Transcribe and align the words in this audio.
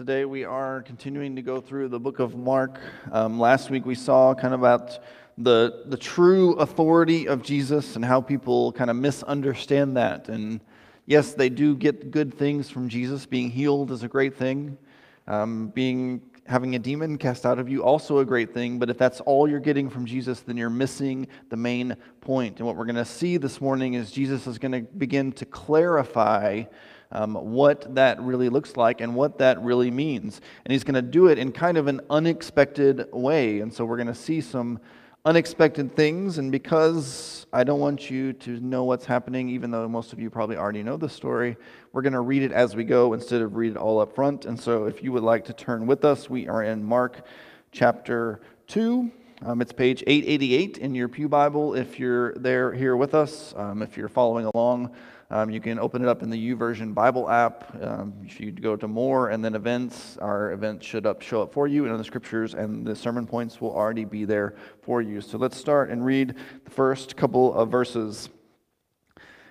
Today 0.00 0.24
we 0.24 0.44
are 0.44 0.80
continuing 0.80 1.36
to 1.36 1.42
go 1.42 1.60
through 1.60 1.88
the 1.88 2.00
book 2.00 2.20
of 2.20 2.34
Mark. 2.34 2.80
Um, 3.12 3.38
last 3.38 3.68
week 3.68 3.84
we 3.84 3.94
saw 3.94 4.32
kind 4.32 4.54
of 4.54 4.60
about 4.60 4.98
the, 5.36 5.82
the 5.84 5.96
true 5.98 6.54
authority 6.54 7.28
of 7.28 7.42
Jesus 7.42 7.96
and 7.96 8.02
how 8.02 8.22
people 8.22 8.72
kind 8.72 8.88
of 8.88 8.96
misunderstand 8.96 9.98
that. 9.98 10.30
And 10.30 10.62
yes, 11.04 11.34
they 11.34 11.50
do 11.50 11.76
get 11.76 12.12
good 12.12 12.32
things 12.32 12.70
from 12.70 12.88
Jesus. 12.88 13.26
Being 13.26 13.50
healed 13.50 13.90
is 13.90 14.02
a 14.02 14.08
great 14.08 14.34
thing. 14.34 14.78
Um, 15.26 15.68
being 15.68 16.22
having 16.46 16.76
a 16.76 16.78
demon 16.78 17.18
cast 17.18 17.44
out 17.44 17.58
of 17.58 17.68
you 17.68 17.84
also 17.84 18.18
a 18.18 18.24
great 18.24 18.52
thing 18.52 18.78
but 18.78 18.90
if 18.90 18.98
that's 18.98 19.20
all 19.20 19.48
you're 19.48 19.60
getting 19.60 19.88
from 19.88 20.04
jesus 20.04 20.40
then 20.40 20.56
you're 20.56 20.68
missing 20.68 21.28
the 21.48 21.56
main 21.56 21.94
point. 22.20 22.56
and 22.58 22.66
what 22.66 22.74
we're 22.74 22.86
going 22.86 22.96
to 22.96 23.04
see 23.04 23.36
this 23.36 23.60
morning 23.60 23.94
is 23.94 24.10
jesus 24.10 24.48
is 24.48 24.58
going 24.58 24.72
to 24.72 24.80
begin 24.80 25.30
to 25.30 25.44
clarify 25.44 26.64
um, 27.12 27.34
what 27.34 27.94
that 27.94 28.20
really 28.20 28.48
looks 28.48 28.76
like 28.76 29.00
and 29.00 29.14
what 29.14 29.38
that 29.38 29.60
really 29.60 29.90
means. 29.90 30.40
And 30.64 30.72
he's 30.72 30.84
going 30.84 30.94
to 30.94 31.02
do 31.02 31.26
it 31.28 31.38
in 31.38 31.52
kind 31.52 31.76
of 31.76 31.86
an 31.86 32.00
unexpected 32.10 33.08
way. 33.12 33.60
And 33.60 33.72
so 33.72 33.84
we're 33.84 33.96
going 33.96 34.06
to 34.06 34.14
see 34.14 34.40
some 34.40 34.80
unexpected 35.24 35.94
things. 35.94 36.38
And 36.38 36.50
because 36.50 37.46
I 37.52 37.64
don't 37.64 37.80
want 37.80 38.10
you 38.10 38.32
to 38.34 38.60
know 38.60 38.84
what's 38.84 39.04
happening, 39.04 39.48
even 39.50 39.70
though 39.70 39.88
most 39.88 40.12
of 40.12 40.20
you 40.20 40.30
probably 40.30 40.56
already 40.56 40.82
know 40.82 40.96
the 40.96 41.08
story, 41.08 41.56
we're 41.92 42.02
going 42.02 42.12
to 42.12 42.20
read 42.20 42.42
it 42.42 42.52
as 42.52 42.76
we 42.76 42.84
go 42.84 43.12
instead 43.12 43.42
of 43.42 43.56
read 43.56 43.72
it 43.72 43.76
all 43.76 44.00
up 44.00 44.14
front. 44.14 44.44
And 44.44 44.58
so 44.58 44.84
if 44.84 45.02
you 45.02 45.12
would 45.12 45.22
like 45.22 45.44
to 45.46 45.52
turn 45.52 45.86
with 45.86 46.04
us, 46.04 46.30
we 46.30 46.48
are 46.48 46.62
in 46.62 46.84
Mark 46.84 47.26
chapter 47.72 48.40
2. 48.68 49.10
Um, 49.42 49.62
it's 49.62 49.72
page 49.72 50.04
888 50.06 50.78
in 50.78 50.94
your 50.94 51.08
Pew 51.08 51.28
Bible 51.28 51.74
if 51.74 51.98
you're 51.98 52.34
there 52.34 52.72
here 52.72 52.94
with 52.94 53.14
us. 53.14 53.54
Um, 53.56 53.80
if 53.80 53.96
you're 53.96 54.08
following 54.08 54.50
along, 54.54 54.94
um, 55.32 55.48
you 55.48 55.60
can 55.60 55.78
open 55.78 56.02
it 56.02 56.08
up 56.08 56.22
in 56.22 56.30
the 56.30 56.54
YouVersion 56.54 56.92
Bible 56.92 57.30
app. 57.30 57.72
Um, 57.80 58.14
if 58.26 58.40
you 58.40 58.50
go 58.50 58.74
to 58.74 58.88
more 58.88 59.30
and 59.30 59.44
then 59.44 59.54
events, 59.54 60.18
our 60.18 60.50
events 60.50 60.84
should 60.84 61.06
up, 61.06 61.22
show 61.22 61.42
up 61.42 61.52
for 61.52 61.68
you, 61.68 61.86
and 61.86 61.98
the 61.98 62.04
scriptures 62.04 62.54
and 62.54 62.84
the 62.84 62.96
sermon 62.96 63.28
points 63.28 63.60
will 63.60 63.72
already 63.72 64.04
be 64.04 64.24
there 64.24 64.56
for 64.82 65.00
you. 65.00 65.20
So 65.20 65.38
let's 65.38 65.56
start 65.56 65.88
and 65.90 66.04
read 66.04 66.34
the 66.64 66.70
first 66.70 67.16
couple 67.16 67.54
of 67.54 67.70
verses. 67.70 68.28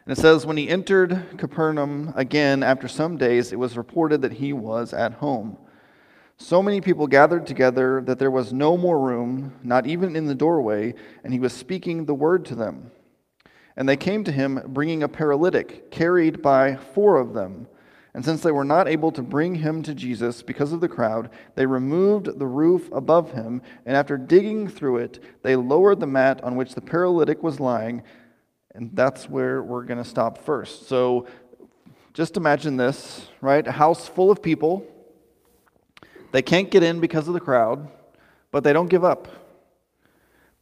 And 0.06 0.18
it 0.18 0.20
says, 0.20 0.45
When 0.45 0.58
he 0.58 0.68
entered 0.68 1.38
Capernaum 1.38 2.12
again 2.18 2.62
after 2.62 2.90
some 2.90 3.16
days, 3.16 3.53
it 3.53 3.59
was 3.59 3.78
reported 3.78 4.22
that 4.23 4.34
he 4.34 4.52
was 4.52 4.94
at 4.94 5.14
home. 5.14 5.58
So 6.36 6.62
many 6.62 6.81
people 6.81 7.08
gathered 7.08 7.48
together 7.48 8.02
that 8.06 8.20
there 8.20 8.31
was 8.31 8.52
no 8.52 8.75
more 8.75 9.00
room, 9.00 9.53
not 9.64 9.88
even 9.88 10.18
in 10.18 10.25
the 10.25 10.36
doorway, 10.36 10.94
and 11.23 11.31
he 11.31 11.40
was 11.40 11.53
speaking 11.53 12.03
the 12.03 12.14
word 12.14 12.44
to 12.46 12.56
them. 12.56 12.92
And 13.80 13.88
they 13.88 13.95
came 13.95 14.25
to 14.25 14.31
him 14.33 14.61
bringing 14.67 15.03
a 15.03 15.08
paralytic, 15.08 15.89
carried 15.89 16.41
by 16.41 16.75
four 16.75 17.17
of 17.17 17.33
them. 17.33 17.66
And 18.13 18.25
since 18.25 18.41
they 18.41 18.52
were 18.52 18.66
not 18.66 18.89
able 18.89 19.09
to 19.13 19.22
bring 19.22 19.55
him 19.55 19.81
to 19.83 19.95
Jesus 19.95 20.41
because 20.44 20.73
of 20.73 20.81
the 20.81 20.89
crowd, 20.89 21.30
they 21.55 21.66
removed 21.66 22.39
the 22.39 22.45
roof 22.45 22.89
above 22.91 23.31
him, 23.31 23.61
and 23.85 23.95
after 23.95 24.17
digging 24.17 24.67
through 24.67 24.97
it, 24.97 25.23
they 25.44 25.55
lowered 25.55 26.02
the 26.02 26.07
mat 26.07 26.44
on 26.44 26.57
which 26.57 26.75
the 26.75 26.81
paralytic 26.81 27.41
was 27.41 27.61
lying. 27.61 28.03
And 28.75 28.91
that's 28.94 29.30
where 29.30 29.63
we're 29.63 29.85
going 29.85 30.03
to 30.03 30.09
stop 30.09 30.39
first. 30.39 30.89
So 30.89 31.27
just 32.13 32.35
imagine 32.35 32.75
this, 32.75 33.27
right? 33.39 33.66
A 33.66 33.72
house 33.72 34.09
full 34.09 34.30
of 34.30 34.44
people. 34.44 34.85
They 36.33 36.41
can't 36.41 36.69
get 36.69 36.83
in 36.83 37.00
because 37.00 37.30
of 37.30 37.33
the 37.33 37.39
crowd, 37.39 37.88
but 38.52 38.66
they 38.66 38.73
don't 38.73 38.89
give 38.89 39.05
up. 39.05 39.39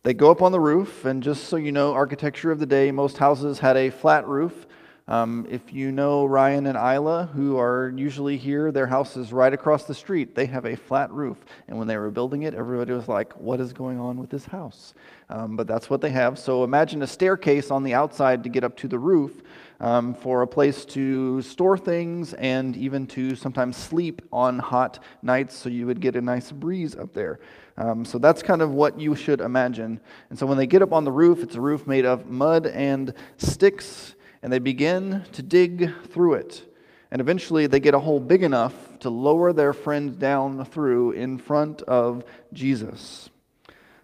They 0.07 0.13
go 0.13 0.31
up 0.31 0.41
on 0.41 0.53
the 0.53 0.59
roof, 0.61 1.03
and 1.03 1.21
just 1.21 1.49
so 1.49 1.57
you 1.57 1.73
know, 1.73 1.93
architecture 1.93 2.49
of 2.49 2.59
the 2.59 2.65
day, 2.65 2.91
most 2.93 3.17
houses 3.17 3.59
had 3.59 3.75
a 3.75 3.89
flat 3.89 4.25
roof. 4.25 4.65
Um, 5.09 5.45
if 5.49 5.73
you 5.73 5.91
know 5.91 6.25
Ryan 6.25 6.65
and 6.65 6.77
Isla, 6.77 7.29
who 7.33 7.57
are 7.57 7.91
usually 7.93 8.37
here, 8.37 8.71
their 8.71 8.87
house 8.87 9.17
is 9.17 9.33
right 9.33 9.51
across 9.51 9.83
the 9.83 9.93
street. 9.93 10.33
They 10.33 10.45
have 10.45 10.65
a 10.65 10.77
flat 10.77 11.11
roof. 11.11 11.43
And 11.67 11.77
when 11.77 11.89
they 11.89 11.97
were 11.97 12.09
building 12.09 12.43
it, 12.43 12.53
everybody 12.53 12.93
was 12.93 13.09
like, 13.09 13.33
What 13.33 13.59
is 13.59 13.73
going 13.73 13.99
on 13.99 14.17
with 14.17 14.29
this 14.29 14.45
house? 14.45 14.93
Um, 15.29 15.57
but 15.57 15.67
that's 15.67 15.89
what 15.89 15.99
they 15.99 16.11
have. 16.11 16.39
So 16.39 16.63
imagine 16.63 17.01
a 17.01 17.07
staircase 17.07 17.69
on 17.69 17.83
the 17.83 17.93
outside 17.93 18.43
to 18.43 18.49
get 18.49 18.63
up 18.63 18.77
to 18.77 18.87
the 18.87 18.99
roof 18.99 19.41
um, 19.81 20.13
for 20.13 20.41
a 20.41 20.47
place 20.47 20.85
to 20.85 21.41
store 21.41 21.77
things 21.77 22.33
and 22.35 22.77
even 22.77 23.07
to 23.07 23.35
sometimes 23.35 23.75
sleep 23.75 24.21
on 24.31 24.57
hot 24.57 25.03
nights 25.21 25.57
so 25.57 25.67
you 25.67 25.85
would 25.85 25.99
get 25.99 26.15
a 26.15 26.21
nice 26.21 26.49
breeze 26.49 26.95
up 26.95 27.13
there. 27.13 27.41
Um, 27.77 28.05
so 28.05 28.17
that's 28.17 28.41
kind 28.41 28.61
of 28.61 28.71
what 28.71 28.99
you 28.99 29.15
should 29.15 29.39
imagine. 29.39 29.99
And 30.29 30.39
so 30.39 30.45
when 30.45 30.57
they 30.57 30.65
get 30.65 30.81
up 30.81 30.93
on 30.93 31.03
the 31.03 31.11
roof, 31.11 31.43
it's 31.43 31.55
a 31.55 31.61
roof 31.61 31.85
made 31.85 32.05
of 32.05 32.25
mud 32.27 32.65
and 32.65 33.13
sticks, 33.37 34.15
and 34.41 34.51
they 34.51 34.59
begin 34.59 35.23
to 35.33 35.43
dig 35.43 35.93
through 36.09 36.35
it. 36.35 36.63
And 37.11 37.21
eventually 37.21 37.67
they 37.67 37.79
get 37.79 37.93
a 37.93 37.99
hole 37.99 38.19
big 38.19 38.43
enough 38.43 38.73
to 38.99 39.09
lower 39.09 39.53
their 39.53 39.73
friend 39.73 40.17
down 40.17 40.65
through 40.65 41.11
in 41.11 41.37
front 41.37 41.83
of 41.83 42.23
Jesus. 42.51 43.29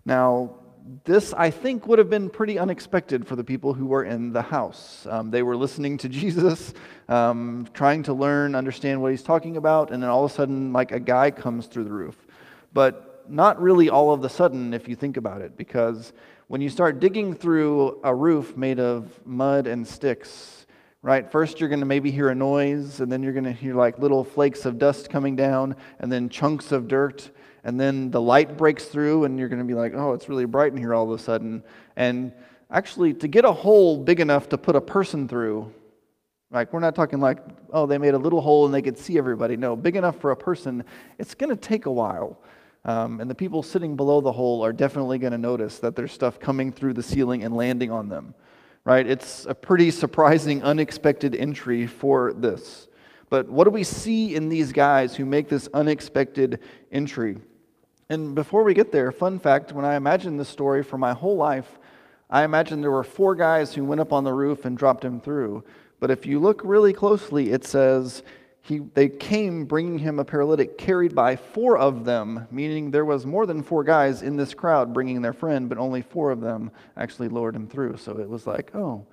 Now, 0.05 0.55
this, 1.05 1.34
I 1.34 1.50
think, 1.50 1.88
would 1.88 1.97
have 2.00 2.09
been 2.09 2.29
pretty 2.29 2.59
unexpected 2.59 3.25
for 3.25 3.35
the 3.35 3.44
people 3.44 3.73
who 3.73 3.85
were 3.85 4.03
in 4.03 4.34
the 4.34 4.41
house. 4.41 5.07
Um, 5.09 5.31
they 5.31 5.41
were 5.41 5.55
listening 5.55 5.97
to 6.00 6.09
Jesus, 6.22 6.73
um, 7.09 7.67
trying 7.73 8.03
to 8.03 8.13
learn, 8.13 8.53
understand 8.53 9.01
what 9.01 9.11
he's 9.11 9.23
talking 9.23 9.57
about, 9.57 9.91
and 9.91 10.03
then 10.03 10.09
all 10.09 10.25
of 10.25 10.31
a 10.31 10.34
sudden, 10.34 10.73
like 10.73 10.91
a 10.91 11.00
guy 11.00 11.31
comes 11.31 11.67
through 11.67 11.85
the 11.85 11.91
roof. 11.91 12.17
But 13.23 13.31
not 13.31 13.61
really 13.61 13.89
all 13.89 14.11
of 14.11 14.22
the 14.22 14.29
sudden 14.29 14.73
if 14.73 14.88
you 14.88 14.95
think 14.95 15.16
about 15.17 15.41
it, 15.41 15.56
because 15.56 16.11
when 16.47 16.59
you 16.59 16.69
start 16.69 17.00
digging 17.00 17.34
through 17.34 18.01
a 18.03 18.13
roof 18.13 18.57
made 18.57 18.79
of 18.79 19.25
mud 19.25 19.66
and 19.66 19.88
sticks, 19.88 20.66
right, 21.01 21.31
first 21.31 21.59
you're 21.59 21.69
going 21.69 21.79
to 21.79 21.85
maybe 21.85 22.11
hear 22.11 22.29
a 22.29 22.35
noise, 22.35 23.00
and 23.00 23.09
then 23.09 23.23
you're 23.23 23.34
going 23.34 23.45
to 23.45 23.53
hear 23.53 23.75
like 23.75 23.97
little 23.97 24.25
flakes 24.25 24.66
of 24.66 24.78
dust 24.78 25.09
coming 25.09 25.38
down, 25.38 25.75
and 26.00 26.11
then 26.11 26.28
chunks 26.28 26.73
of 26.73 26.88
dirt, 26.89 27.31
and 27.63 27.79
then 27.79 28.11
the 28.11 28.19
light 28.19 28.57
breaks 28.57 28.85
through, 28.85 29.23
and 29.23 29.40
you're 29.40 29.47
going 29.47 29.61
to 29.61 29.66
be 29.66 29.73
like, 29.73 29.94
oh, 29.95 30.11
it's 30.11 30.28
really 30.28 30.45
bright 30.45 30.73
in 30.73 30.78
here 30.78 30.94
all 30.94 31.09
of 31.09 31.17
a 31.17 31.23
sudden. 31.23 31.63
And 31.95 32.34
actually, 32.69 33.13
to 33.16 33.28
get 33.29 33.45
a 33.45 33.53
hole 33.53 33.97
big 33.97 34.19
enough 34.19 34.50
to 34.50 34.57
put 34.57 34.75
a 34.75 34.81
person 34.81 35.29
through, 35.29 35.72
like, 36.51 36.73
we're 36.73 36.81
not 36.81 36.94
talking 36.94 37.22
like, 37.22 37.40
oh, 37.72 37.85
they 37.85 37.97
made 37.97 38.16
a 38.16 38.17
little 38.17 38.41
hole 38.41 38.66
and 38.66 38.73
they 38.73 38.81
could 38.81 38.97
see 38.97 39.17
everybody. 39.17 39.55
No, 39.55 39.78
big 39.78 39.95
enough 39.95 40.19
for 40.19 40.31
a 40.31 40.38
person, 40.38 40.84
it's 41.17 41.35
going 41.35 41.50
to 41.50 41.55
take 41.55 41.85
a 41.85 41.91
while. 41.91 42.38
Um, 42.86 43.22
and 43.22 43.30
the 43.30 43.36
people 43.36 43.64
sitting 43.64 43.96
below 43.96 44.20
the 44.20 44.32
hole 44.32 44.64
are 44.64 44.74
definitely 44.74 45.18
going 45.18 45.32
to 45.32 45.38
notice 45.38 45.80
that 45.80 45.96
there's 45.96 46.12
stuff 46.12 46.40
coming 46.40 46.72
through 46.72 46.94
the 46.94 47.04
ceiling 47.04 47.44
and 47.44 47.56
landing 47.56 47.92
on 47.92 48.10
them. 48.10 48.36
Right? 48.84 49.08
It's 49.08 49.46
a 49.46 49.56
pretty 49.56 49.92
surprising, 49.92 50.62
unexpected 50.64 51.36
entry 51.36 51.88
for 51.88 52.34
this. 52.34 52.88
But 53.30 53.50
what 53.50 53.64
do 53.64 53.70
we 53.70 53.84
see 53.84 54.36
in 54.36 54.50
these 54.50 54.74
guys 54.74 55.16
who 55.16 55.26
make 55.26 55.48
this 55.48 55.70
unexpected 55.74 56.60
entry? 56.92 57.38
And 58.10 58.36
before 58.36 58.64
we 58.64 58.74
get 58.74 58.92
there, 58.92 59.12
fun 59.12 59.40
fact 59.40 59.72
when 59.72 59.86
I 59.86 59.96
imagined 59.96 60.40
this 60.40 60.50
story 60.50 60.84
for 60.84 60.98
my 60.98 61.14
whole 61.14 61.38
life, 61.38 61.80
I 62.30 62.44
imagined 62.44 62.84
there 62.84 62.92
were 62.92 63.04
four 63.04 63.36
guys 63.36 63.74
who 63.74 63.86
went 63.86 64.02
up 64.02 64.12
on 64.12 64.24
the 64.24 64.34
roof 64.34 64.66
and 64.66 64.78
dropped 64.78 65.06
him 65.06 65.22
through. 65.22 65.64
But 66.00 66.12
if 66.12 66.26
you 66.26 66.40
look 66.40 66.62
really 66.66 66.92
closely, 66.92 67.52
it 67.52 67.64
says 67.64 68.24
he, 68.66 68.79
they 68.79 69.09
came 69.09 69.66
bringing 69.66 70.00
him 70.00 70.19
a 70.19 70.25
paralytic 70.25 70.78
carried 70.78 71.13
by 71.13 71.35
four 71.35 71.78
of 71.78 72.06
them, 72.06 72.47
meaning 72.50 72.91
there 72.91 73.03
was 73.03 73.25
more 73.25 73.46
than 73.46 73.62
four 73.62 73.84
guys 73.84 74.22
in 74.22 74.38
this 74.38 74.53
crowd 74.53 74.94
bringing 74.94 75.22
their 75.22 75.34
friend, 75.34 75.68
but 75.68 75.78
only 75.78 76.01
four 76.01 76.31
of 76.31 76.40
them 76.40 76.72
actually 76.96 77.28
lowered 77.28 77.57
him 77.57 77.68
through. 77.68 77.97
So 77.97 78.18
it 78.18 78.29
was 78.29 78.47
like, 78.47 78.73
oh, 78.73 79.06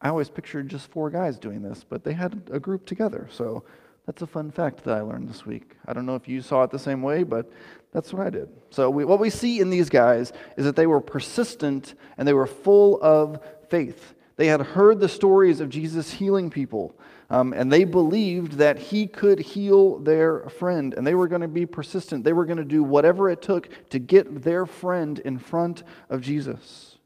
I 0.00 0.08
always 0.08 0.30
pictured 0.30 0.70
just 0.70 0.90
four 0.90 1.10
guys 1.10 1.38
doing 1.38 1.60
this, 1.60 1.84
but 1.86 2.02
they 2.02 2.14
had 2.14 2.48
a 2.50 2.58
group 2.58 2.86
together. 2.86 3.28
So 3.30 3.62
that's 4.06 4.22
a 4.22 4.26
fun 4.26 4.50
fact 4.50 4.84
that 4.84 4.96
I 4.96 5.02
learned 5.02 5.28
this 5.28 5.44
week. 5.44 5.76
I 5.86 5.92
don't 5.92 6.06
know 6.06 6.14
if 6.14 6.26
you 6.26 6.40
saw 6.40 6.62
it 6.62 6.70
the 6.70 6.78
same 6.78 7.02
way, 7.02 7.24
but 7.24 7.52
that's 7.92 8.10
what 8.14 8.26
I 8.26 8.30
did. 8.30 8.48
So 8.70 8.88
we, 8.88 9.04
what 9.04 9.20
we 9.20 9.28
see 9.28 9.60
in 9.60 9.68
these 9.68 9.90
guys 9.90 10.32
is 10.56 10.64
that 10.64 10.76
they 10.76 10.86
were 10.86 11.02
persistent 11.02 11.94
and 12.16 12.26
they 12.26 12.32
were 12.32 12.46
full 12.46 12.98
of 13.02 13.38
faith. 13.68 14.14
They 14.36 14.46
had 14.46 14.62
heard 14.62 14.98
the 14.98 15.10
stories 15.10 15.60
of 15.60 15.68
Jesus 15.68 16.10
healing 16.10 16.48
people. 16.48 16.98
Um, 17.30 17.52
and 17.52 17.70
they 17.70 17.84
believed 17.84 18.52
that 18.52 18.78
he 18.78 19.06
could 19.06 19.38
heal 19.38 19.98
their 19.98 20.48
friend, 20.48 20.94
and 20.94 21.06
they 21.06 21.14
were 21.14 21.28
going 21.28 21.42
to 21.42 21.48
be 21.48 21.66
persistent. 21.66 22.24
They 22.24 22.32
were 22.32 22.46
going 22.46 22.58
to 22.58 22.64
do 22.64 22.82
whatever 22.82 23.28
it 23.28 23.42
took 23.42 23.68
to 23.90 23.98
get 23.98 24.42
their 24.42 24.64
friend 24.64 25.18
in 25.18 25.38
front 25.38 25.82
of 26.08 26.22
Jesus. 26.22 26.96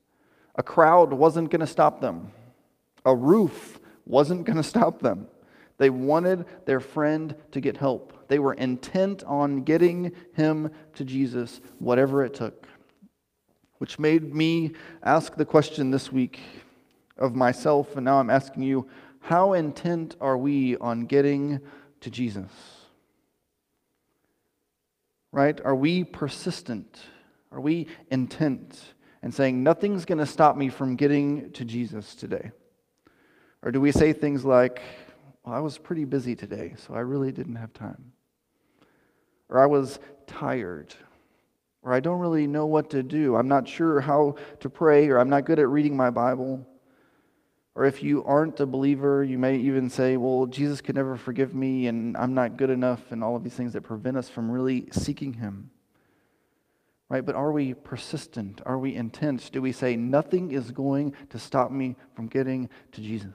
A 0.54 0.62
crowd 0.62 1.12
wasn't 1.12 1.50
going 1.50 1.60
to 1.60 1.66
stop 1.66 2.00
them, 2.00 2.30
a 3.04 3.14
roof 3.14 3.80
wasn't 4.06 4.44
going 4.46 4.56
to 4.56 4.62
stop 4.62 5.00
them. 5.00 5.26
They 5.78 5.90
wanted 5.90 6.46
their 6.66 6.78
friend 6.78 7.34
to 7.50 7.60
get 7.60 7.76
help. 7.76 8.28
They 8.28 8.38
were 8.38 8.54
intent 8.54 9.24
on 9.24 9.64
getting 9.64 10.12
him 10.34 10.70
to 10.94 11.04
Jesus, 11.04 11.60
whatever 11.80 12.24
it 12.24 12.34
took. 12.34 12.68
Which 13.78 13.98
made 13.98 14.32
me 14.32 14.72
ask 15.02 15.34
the 15.34 15.44
question 15.44 15.90
this 15.90 16.12
week 16.12 16.38
of 17.18 17.34
myself, 17.34 17.96
and 17.96 18.04
now 18.04 18.20
I'm 18.20 18.30
asking 18.30 18.62
you 18.62 18.86
how 19.22 19.54
intent 19.54 20.16
are 20.20 20.36
we 20.36 20.76
on 20.76 21.06
getting 21.06 21.60
to 22.00 22.10
Jesus? 22.10 22.50
Right? 25.32 25.60
Are 25.64 25.74
we 25.74 26.04
persistent? 26.04 27.00
Are 27.50 27.60
we 27.60 27.86
intent 28.10 28.80
and 29.22 29.32
saying, 29.32 29.62
nothing's 29.62 30.04
going 30.04 30.18
to 30.18 30.26
stop 30.26 30.56
me 30.56 30.68
from 30.68 30.96
getting 30.96 31.50
to 31.52 31.64
Jesus 31.64 32.14
today? 32.14 32.50
Or 33.62 33.70
do 33.70 33.80
we 33.80 33.92
say 33.92 34.12
things 34.12 34.44
like, 34.44 34.82
well, 35.44 35.54
I 35.54 35.60
was 35.60 35.78
pretty 35.78 36.04
busy 36.04 36.34
today, 36.34 36.74
so 36.76 36.94
I 36.94 37.00
really 37.00 37.32
didn't 37.32 37.56
have 37.56 37.72
time? 37.72 38.12
or 39.52 39.60
I 39.60 39.66
was 39.66 40.00
tired, 40.26 40.94
or 41.82 41.92
I 41.92 42.00
don't 42.00 42.20
really 42.20 42.46
know 42.46 42.64
what 42.64 42.88
to 42.90 43.02
do. 43.02 43.36
I'm 43.36 43.48
not 43.48 43.68
sure 43.68 44.00
how 44.00 44.36
to 44.60 44.70
pray, 44.70 45.08
or 45.08 45.18
I'm 45.18 45.28
not 45.28 45.44
good 45.44 45.58
at 45.58 45.68
reading 45.68 45.94
my 45.94 46.08
Bible. 46.08 46.66
Or 47.74 47.86
if 47.86 48.02
you 48.02 48.22
aren't 48.24 48.60
a 48.60 48.66
believer, 48.66 49.24
you 49.24 49.38
may 49.38 49.56
even 49.56 49.88
say, 49.88 50.16
Well, 50.16 50.46
Jesus 50.46 50.80
could 50.80 50.94
never 50.94 51.16
forgive 51.16 51.54
me, 51.54 51.86
and 51.86 52.16
I'm 52.16 52.34
not 52.34 52.56
good 52.56 52.70
enough, 52.70 53.12
and 53.12 53.24
all 53.24 53.34
of 53.34 53.44
these 53.44 53.54
things 53.54 53.72
that 53.72 53.82
prevent 53.82 54.16
us 54.16 54.28
from 54.28 54.50
really 54.50 54.88
seeking 54.92 55.34
Him. 55.34 55.70
Right? 57.08 57.24
But 57.24 57.34
are 57.34 57.52
we 57.52 57.74
persistent? 57.74 58.60
Are 58.66 58.78
we 58.78 58.94
intense? 58.94 59.48
Do 59.48 59.62
we 59.62 59.72
say, 59.72 59.96
Nothing 59.96 60.52
is 60.52 60.70
going 60.70 61.14
to 61.30 61.38
stop 61.38 61.70
me 61.70 61.96
from 62.14 62.26
getting 62.26 62.68
to 62.92 63.00
Jesus? 63.00 63.32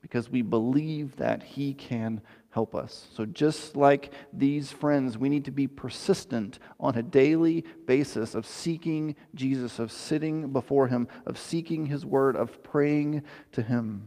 Because 0.00 0.30
we 0.30 0.40
believe 0.40 1.16
that 1.16 1.42
He 1.42 1.74
can 1.74 2.22
help 2.54 2.76
us. 2.76 3.08
So, 3.12 3.26
just 3.26 3.76
like 3.76 4.12
these 4.32 4.70
friends, 4.70 5.18
we 5.18 5.28
need 5.28 5.44
to 5.46 5.50
be 5.50 5.66
persistent 5.66 6.60
on 6.78 6.94
a 6.94 7.02
daily 7.02 7.64
basis 7.84 8.36
of 8.36 8.46
seeking 8.46 9.16
Jesus, 9.34 9.80
of 9.80 9.90
sitting 9.90 10.52
before 10.52 10.86
Him, 10.86 11.08
of 11.26 11.36
seeking 11.36 11.86
His 11.86 12.06
Word, 12.06 12.36
of 12.36 12.62
praying 12.62 13.24
to 13.52 13.62
Him. 13.62 14.04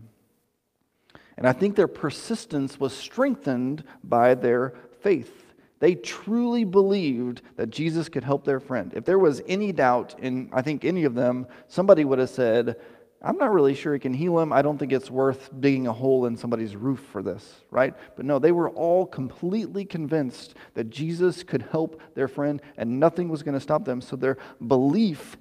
And 1.38 1.46
I 1.46 1.52
think 1.52 1.76
their 1.76 1.90
persistence 1.90 2.80
was 2.80 2.96
strengthened 2.96 3.84
by 4.02 4.34
their 4.34 4.76
faith. 5.02 5.54
They 5.80 5.96
truly 5.96 6.64
believed 6.64 7.42
that 7.58 7.70
Jesus 7.70 8.08
could 8.08 8.24
help 8.24 8.46
their 8.46 8.62
friend. 8.62 8.94
If 8.96 9.04
there 9.04 9.20
was 9.20 9.42
any 9.46 9.74
doubt 9.74 10.16
in, 10.20 10.50
I 10.54 10.62
think, 10.62 10.86
any 10.86 11.04
of 11.04 11.16
them, 11.16 11.48
somebody 11.68 12.06
would 12.06 12.18
have 12.20 12.30
said, 12.30 12.78
I'm 13.22 13.38
not 13.38 13.52
really 13.52 13.74
sure 13.74 13.94
he 13.94 14.00
can 14.00 14.14
heal 14.14 14.40
him. 14.40 14.54
I 14.54 14.62
don't 14.62 14.78
think 14.78 14.92
it's 14.92 15.10
worth 15.10 15.50
digging 15.60 15.88
a 15.88 15.94
hole 15.94 16.28
in 16.28 16.38
somebody's 16.38 16.76
roof 16.76 17.00
for 17.12 17.24
this, 17.24 17.62
right? 17.72 17.96
But 18.16 18.26
no, 18.26 18.38
they 18.38 18.52
were 18.52 18.70
all 18.70 19.08
completely 19.08 19.86
convinced 19.86 20.54
that 20.76 20.92
Jesus 20.92 21.42
could 21.42 21.64
help 21.64 22.00
their 22.14 22.28
friend 22.28 22.62
and 22.78 23.00
nothing 23.00 23.30
was 23.30 23.42
going 23.42 23.56
to 23.56 23.60
stop 23.60 23.86
them. 23.86 24.02
So 24.02 24.16
their 24.16 24.38
belief 24.68 25.36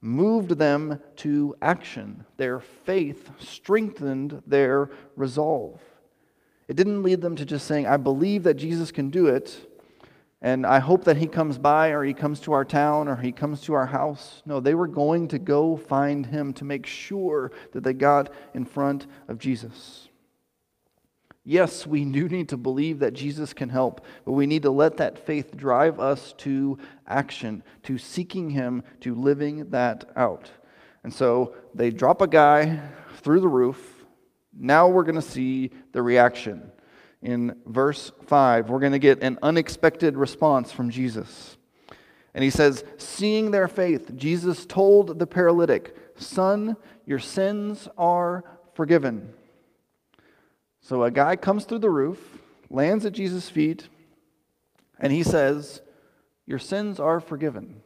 moved 0.00 0.58
them 0.58 1.00
to 1.16 1.54
action. 1.62 2.24
Their 2.36 2.60
faith 2.60 3.30
strengthened 3.38 4.42
their 4.46 4.90
resolve. 5.14 5.80
It 6.66 6.76
didn't 6.76 7.02
lead 7.02 7.20
them 7.20 7.36
to 7.36 7.44
just 7.44 7.66
saying, 7.66 7.86
I 7.86 7.96
believe 7.96 8.42
that 8.44 8.54
Jesus 8.54 8.90
can 8.90 9.10
do 9.10 9.26
it, 9.26 9.69
and 10.42 10.64
I 10.64 10.78
hope 10.78 11.04
that 11.04 11.18
he 11.18 11.26
comes 11.26 11.58
by 11.58 11.88
or 11.88 12.02
he 12.02 12.14
comes 12.14 12.40
to 12.40 12.52
our 12.52 12.64
town 12.64 13.08
or 13.08 13.16
he 13.16 13.30
comes 13.30 13.60
to 13.62 13.74
our 13.74 13.86
house. 13.86 14.42
No, 14.46 14.58
they 14.58 14.74
were 14.74 14.86
going 14.86 15.28
to 15.28 15.38
go 15.38 15.76
find 15.76 16.24
him 16.24 16.54
to 16.54 16.64
make 16.64 16.86
sure 16.86 17.52
that 17.72 17.84
they 17.84 17.92
got 17.92 18.32
in 18.54 18.64
front 18.64 19.06
of 19.28 19.38
Jesus. 19.38 20.08
Yes, 21.44 21.86
we 21.86 22.04
do 22.10 22.26
need 22.26 22.48
to 22.50 22.56
believe 22.56 23.00
that 23.00 23.12
Jesus 23.12 23.52
can 23.52 23.68
help, 23.68 24.04
but 24.24 24.32
we 24.32 24.46
need 24.46 24.62
to 24.62 24.70
let 24.70 24.96
that 24.96 25.26
faith 25.26 25.54
drive 25.56 26.00
us 26.00 26.32
to 26.38 26.78
action, 27.06 27.62
to 27.82 27.98
seeking 27.98 28.48
him, 28.48 28.82
to 29.00 29.14
living 29.14 29.68
that 29.70 30.10
out. 30.16 30.50
And 31.04 31.12
so 31.12 31.54
they 31.74 31.90
drop 31.90 32.22
a 32.22 32.26
guy 32.26 32.80
through 33.16 33.40
the 33.40 33.48
roof. 33.48 34.06
Now 34.58 34.88
we're 34.88 35.04
going 35.04 35.14
to 35.16 35.22
see 35.22 35.70
the 35.92 36.02
reaction 36.02 36.72
in 37.22 37.54
verse 37.66 38.12
5, 38.26 38.70
we're 38.70 38.78
going 38.80 38.92
to 38.92 38.98
get 38.98 39.22
an 39.22 39.38
unexpected 39.42 40.16
response 40.16 40.72
from 40.72 40.90
Jesus. 40.90 41.58
And 42.34 42.42
he 42.42 42.50
says, 42.50 42.84
Seeing 42.96 43.50
their 43.50 43.68
faith, 43.68 44.16
Jesus 44.16 44.64
told 44.64 45.18
the 45.18 45.26
paralytic, 45.26 45.96
Son, 46.16 46.76
your 47.04 47.18
sins 47.18 47.88
are 47.98 48.44
forgiven. 48.74 49.32
So 50.80 51.02
a 51.02 51.10
guy 51.10 51.36
comes 51.36 51.64
through 51.64 51.80
the 51.80 51.90
roof, 51.90 52.18
lands 52.70 53.04
at 53.04 53.12
Jesus' 53.12 53.50
feet, 53.50 53.88
and 54.98 55.12
he 55.12 55.22
says, 55.22 55.82
Your 56.46 56.58
sins 56.58 56.98
are 56.98 57.20
forgiven. 57.20 57.82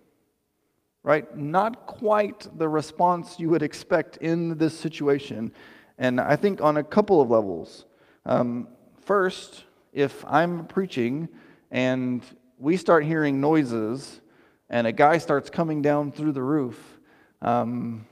Right? 1.02 1.36
Not 1.36 1.86
quite 1.86 2.46
the 2.56 2.68
response 2.68 3.38
you 3.38 3.50
would 3.50 3.62
expect 3.62 4.16
in 4.18 4.56
this 4.56 4.78
situation. 4.78 5.52
And 5.98 6.20
I 6.20 6.36
think 6.36 6.62
on 6.62 6.76
a 6.76 6.84
couple 6.84 7.20
of 7.20 7.30
levels. 7.30 7.84
Um, 8.24 8.68
First, 9.04 9.64
if 9.92 10.24
I'm 10.26 10.66
preaching 10.66 11.28
and 11.70 12.22
we 12.58 12.78
start 12.78 13.04
hearing 13.04 13.38
noises 13.38 14.22
and 14.70 14.86
a 14.86 14.92
guy 14.92 15.18
starts 15.18 15.50
coming 15.50 15.82
down 15.82 16.10
through 16.10 16.32
the 16.32 16.42
roof, 16.42 16.98
um, 17.42 18.06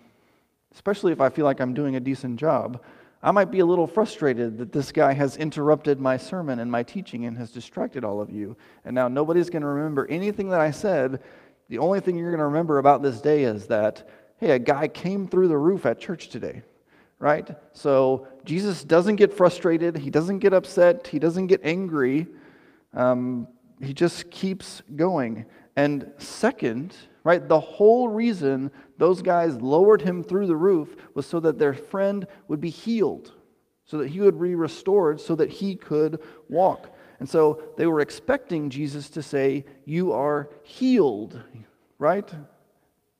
especially 0.75 1.13
if 1.13 1.21
I 1.23 1.31
feel 1.31 1.47
like 1.47 1.63
I'm 1.63 1.73
doing 1.73 1.97
a 1.97 2.01
decent 2.01 2.39
job, 2.39 2.83
I 3.23 3.31
might 3.31 3.51
be 3.51 3.61
a 3.61 3.67
little 3.67 3.87
frustrated 3.87 4.59
that 4.59 4.71
this 4.71 4.93
guy 4.93 5.15
has 5.15 5.39
interrupted 5.39 5.99
my 5.99 6.19
sermon 6.19 6.59
and 6.59 6.71
my 6.71 6.83
teaching 6.83 7.25
and 7.25 7.39
has 7.39 7.51
distracted 7.51 8.05
all 8.05 8.21
of 8.21 8.29
you. 8.29 8.55
And 8.85 8.95
now 8.95 9.09
nobody's 9.09 9.49
going 9.49 9.63
to 9.63 9.69
remember 9.69 10.07
anything 10.09 10.51
that 10.51 10.61
I 10.61 10.73
said. 10.73 11.23
The 11.71 11.79
only 11.79 12.01
thing 12.01 12.19
you're 12.19 12.31
going 12.31 12.39
to 12.39 12.45
remember 12.45 12.77
about 12.77 13.03
this 13.03 13.23
day 13.23 13.45
is 13.45 13.67
that, 13.69 14.07
hey, 14.37 14.51
a 14.51 14.59
guy 14.59 14.89
came 14.89 15.27
through 15.27 15.49
the 15.49 15.57
roof 15.57 15.87
at 15.87 15.99
church 15.99 16.29
today 16.29 16.63
right? 17.23 17.55
So 17.73 18.27
Jesus 18.45 18.83
doesn't 18.83 19.15
get 19.15 19.33
frustrated, 19.33 19.97
he 19.97 20.11
doesn't 20.11 20.41
get 20.41 20.53
upset, 20.53 21.07
he 21.07 21.21
doesn't 21.21 21.47
get 21.47 21.61
angry. 21.63 22.27
Um, 22.93 23.47
he 23.81 23.95
just 23.95 24.29
keeps 24.29 24.83
going. 24.97 25.47
And 25.77 26.11
second, 26.19 26.97
right, 27.23 27.47
the 27.49 27.61
whole 27.61 28.09
reason 28.09 28.73
those 28.99 29.23
guys 29.23 29.55
lowered 29.55 30.03
him 30.03 30.25
through 30.25 30.49
the 30.49 30.57
roof 30.57 30.97
was 31.15 31.25
so 31.25 31.39
that 31.39 31.61
their 31.61 31.75
friend 31.75 32.27
would 32.49 32.61
be 32.61 32.71
healed, 32.71 33.31
so 33.85 33.99
that 33.99 34.09
he 34.09 34.19
would 34.19 34.41
be 34.41 34.57
restored, 34.57 35.21
so 35.21 35.37
that 35.37 35.49
he 35.49 35.77
could 35.77 36.21
walk. 36.49 36.93
And 37.21 37.29
so 37.31 37.63
they 37.77 37.87
were 37.87 38.01
expecting 38.01 38.69
Jesus 38.69 39.09
to 39.11 39.23
say, 39.23 39.65
You 39.85 40.11
are 40.11 40.51
healed, 40.65 41.41
right? 42.01 42.29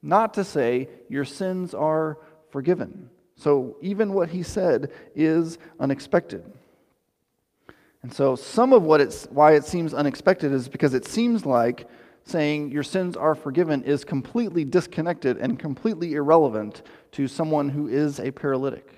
Not 0.03 0.35
to 0.35 0.43
say, 0.43 0.89
Your 1.09 1.25
sins 1.25 1.73
are 1.73 2.19
forgiven. 2.51 3.11
So 3.37 3.77
even 3.81 4.13
what 4.13 4.29
he 4.29 4.43
said 4.43 4.93
is 5.15 5.59
unexpected. 5.81 6.45
And 8.03 8.13
so 8.13 8.35
some 8.37 8.73
of 8.73 8.83
what 8.83 9.01
it's 9.01 9.27
why 9.27 9.53
it 9.53 9.65
seems 9.65 9.95
unexpected 9.95 10.53
is 10.53 10.69
because 10.69 10.95
it 10.95 11.05
seems 11.05 11.47
like 11.47 11.89
saying 12.25 12.71
your 12.71 12.83
sins 12.83 13.17
are 13.17 13.35
forgiven 13.35 13.83
is 13.85 14.05
completely 14.05 14.65
disconnected 14.65 15.39
and 15.39 15.59
completely 15.59 16.15
irrelevant 16.15 16.83
to 17.13 17.29
someone 17.29 17.69
who 17.69 17.89
is 17.89 18.21
a 18.21 18.31
paralytic. 18.31 18.93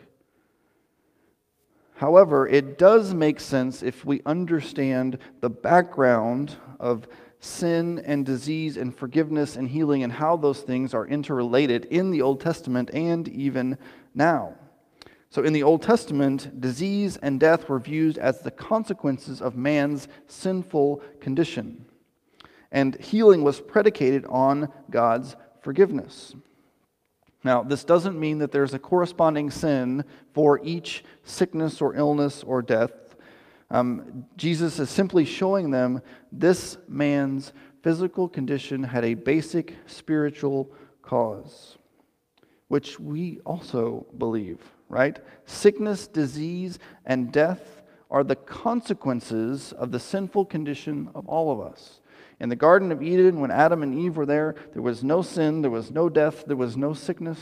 However, 1.96 2.46
it 2.48 2.76
does 2.76 3.14
make 3.14 3.40
sense 3.40 3.82
if 3.82 4.04
we 4.04 4.20
understand 4.26 5.18
the 5.40 5.50
background 5.50 6.56
of 6.80 7.06
sin 7.38 8.02
and 8.04 8.26
disease 8.26 8.76
and 8.76 8.94
forgiveness 8.94 9.56
and 9.56 9.68
healing 9.68 10.02
and 10.02 10.12
how 10.12 10.36
those 10.36 10.60
things 10.60 10.92
are 10.92 11.06
interrelated 11.06 11.84
in 11.86 12.10
the 12.10 12.22
Old 12.22 12.40
Testament 12.40 12.90
and 12.92 13.28
even 13.28 13.78
now. 14.14 14.54
So, 15.30 15.42
in 15.42 15.52
the 15.52 15.64
Old 15.64 15.82
Testament, 15.82 16.60
disease 16.60 17.16
and 17.16 17.40
death 17.40 17.68
were 17.68 17.80
viewed 17.80 18.18
as 18.18 18.40
the 18.40 18.52
consequences 18.52 19.42
of 19.42 19.56
man's 19.56 20.06
sinful 20.28 21.02
condition. 21.20 21.86
And 22.70 22.94
healing 23.00 23.42
was 23.42 23.60
predicated 23.60 24.24
on 24.26 24.68
God's 24.90 25.34
forgiveness. 25.60 26.36
Now, 27.42 27.64
this 27.64 27.82
doesn't 27.82 28.18
mean 28.18 28.38
that 28.38 28.52
there's 28.52 28.74
a 28.74 28.78
corresponding 28.78 29.50
sin 29.50 30.04
for 30.32 30.60
each 30.62 31.04
sickness 31.24 31.82
or 31.82 31.96
illness 31.96 32.44
or 32.44 32.62
death. 32.62 32.92
Um, 33.70 34.26
Jesus 34.36 34.78
is 34.78 34.88
simply 34.88 35.24
showing 35.24 35.70
them 35.70 36.00
this 36.30 36.78
man's 36.86 37.52
physical 37.82 38.28
condition 38.28 38.84
had 38.84 39.04
a 39.04 39.14
basic 39.14 39.74
spiritual 39.86 40.70
cause 41.02 41.76
which 42.74 42.98
we 42.98 43.38
also 43.46 44.04
believe, 44.18 44.58
right? 44.88 45.20
Sickness, 45.46 46.08
disease, 46.08 46.80
and 47.06 47.30
death 47.30 47.82
are 48.10 48.24
the 48.24 48.34
consequences 48.34 49.72
of 49.74 49.92
the 49.92 50.00
sinful 50.00 50.44
condition 50.44 51.08
of 51.14 51.24
all 51.28 51.52
of 51.52 51.60
us. 51.60 52.00
In 52.40 52.48
the 52.48 52.56
Garden 52.56 52.90
of 52.90 53.00
Eden, 53.00 53.38
when 53.38 53.52
Adam 53.52 53.84
and 53.84 53.96
Eve 53.96 54.16
were 54.16 54.26
there, 54.26 54.56
there 54.72 54.82
was 54.82 55.04
no 55.04 55.22
sin, 55.22 55.62
there 55.62 55.70
was 55.70 55.92
no 55.92 56.08
death, 56.08 56.46
there 56.48 56.56
was 56.56 56.76
no 56.76 56.94
sickness. 56.94 57.38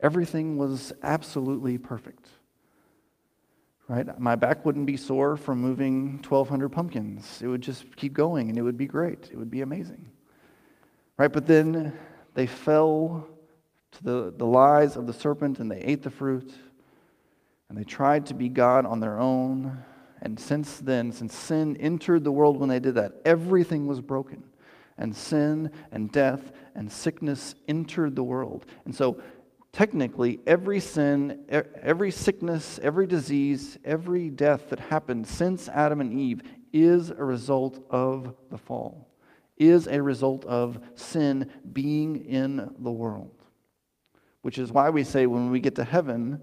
Everything 0.00 0.56
was 0.56 0.90
absolutely 1.02 1.76
perfect. 1.76 2.28
Right? 3.88 4.18
My 4.18 4.36
back 4.36 4.64
wouldn't 4.64 4.86
be 4.86 4.96
sore 4.96 5.36
from 5.36 5.60
moving 5.60 6.12
1,200 6.26 6.70
pumpkins. 6.70 7.42
It 7.42 7.46
would 7.46 7.60
just 7.60 7.94
keep 7.94 8.14
going 8.14 8.48
and 8.48 8.56
it 8.56 8.62
would 8.62 8.78
be 8.78 8.86
great. 8.86 9.28
It 9.30 9.36
would 9.36 9.50
be 9.50 9.60
amazing. 9.60 10.08
Right? 11.18 11.30
But 11.30 11.46
then 11.46 11.92
they 12.32 12.46
fell 12.46 13.28
to 13.92 14.04
the, 14.04 14.34
the 14.36 14.46
lies 14.46 14.96
of 14.96 15.06
the 15.06 15.12
serpent 15.12 15.58
and 15.58 15.70
they 15.70 15.80
ate 15.80 16.02
the 16.02 16.10
fruit 16.10 16.52
and 17.68 17.78
they 17.78 17.84
tried 17.84 18.26
to 18.26 18.34
be 18.34 18.50
God 18.50 18.84
on 18.84 19.00
their 19.00 19.18
own. 19.18 19.82
And 20.20 20.38
since 20.38 20.78
then, 20.78 21.10
since 21.10 21.34
sin 21.34 21.76
entered 21.78 22.22
the 22.22 22.30
world 22.30 22.58
when 22.58 22.68
they 22.68 22.80
did 22.80 22.96
that, 22.96 23.14
everything 23.24 23.86
was 23.86 24.00
broken. 24.00 24.44
And 24.98 25.16
sin 25.16 25.70
and 25.90 26.12
death 26.12 26.52
and 26.74 26.92
sickness 26.92 27.54
entered 27.66 28.14
the 28.14 28.22
world. 28.22 28.66
And 28.84 28.94
so, 28.94 29.22
technically, 29.72 30.38
every 30.46 30.80
sin, 30.80 31.46
every 31.48 32.10
sickness, 32.10 32.78
every 32.82 33.06
disease, 33.06 33.78
every 33.86 34.28
death 34.28 34.68
that 34.68 34.78
happened 34.78 35.26
since 35.26 35.68
Adam 35.68 36.02
and 36.02 36.12
Eve 36.12 36.42
is 36.74 37.08
a 37.08 37.24
result 37.24 37.84
of 37.90 38.34
the 38.50 38.58
fall. 38.58 39.08
is 39.56 39.86
a 39.86 40.02
result 40.02 40.44
of 40.44 40.78
sin 40.94 41.50
being 41.72 42.24
in 42.26 42.74
the 42.80 42.90
world. 42.90 43.41
Which 44.42 44.58
is 44.58 44.72
why 44.72 44.90
we 44.90 45.04
say 45.04 45.26
when 45.26 45.50
we 45.50 45.60
get 45.60 45.74
to 45.76 45.84
heaven, 45.84 46.40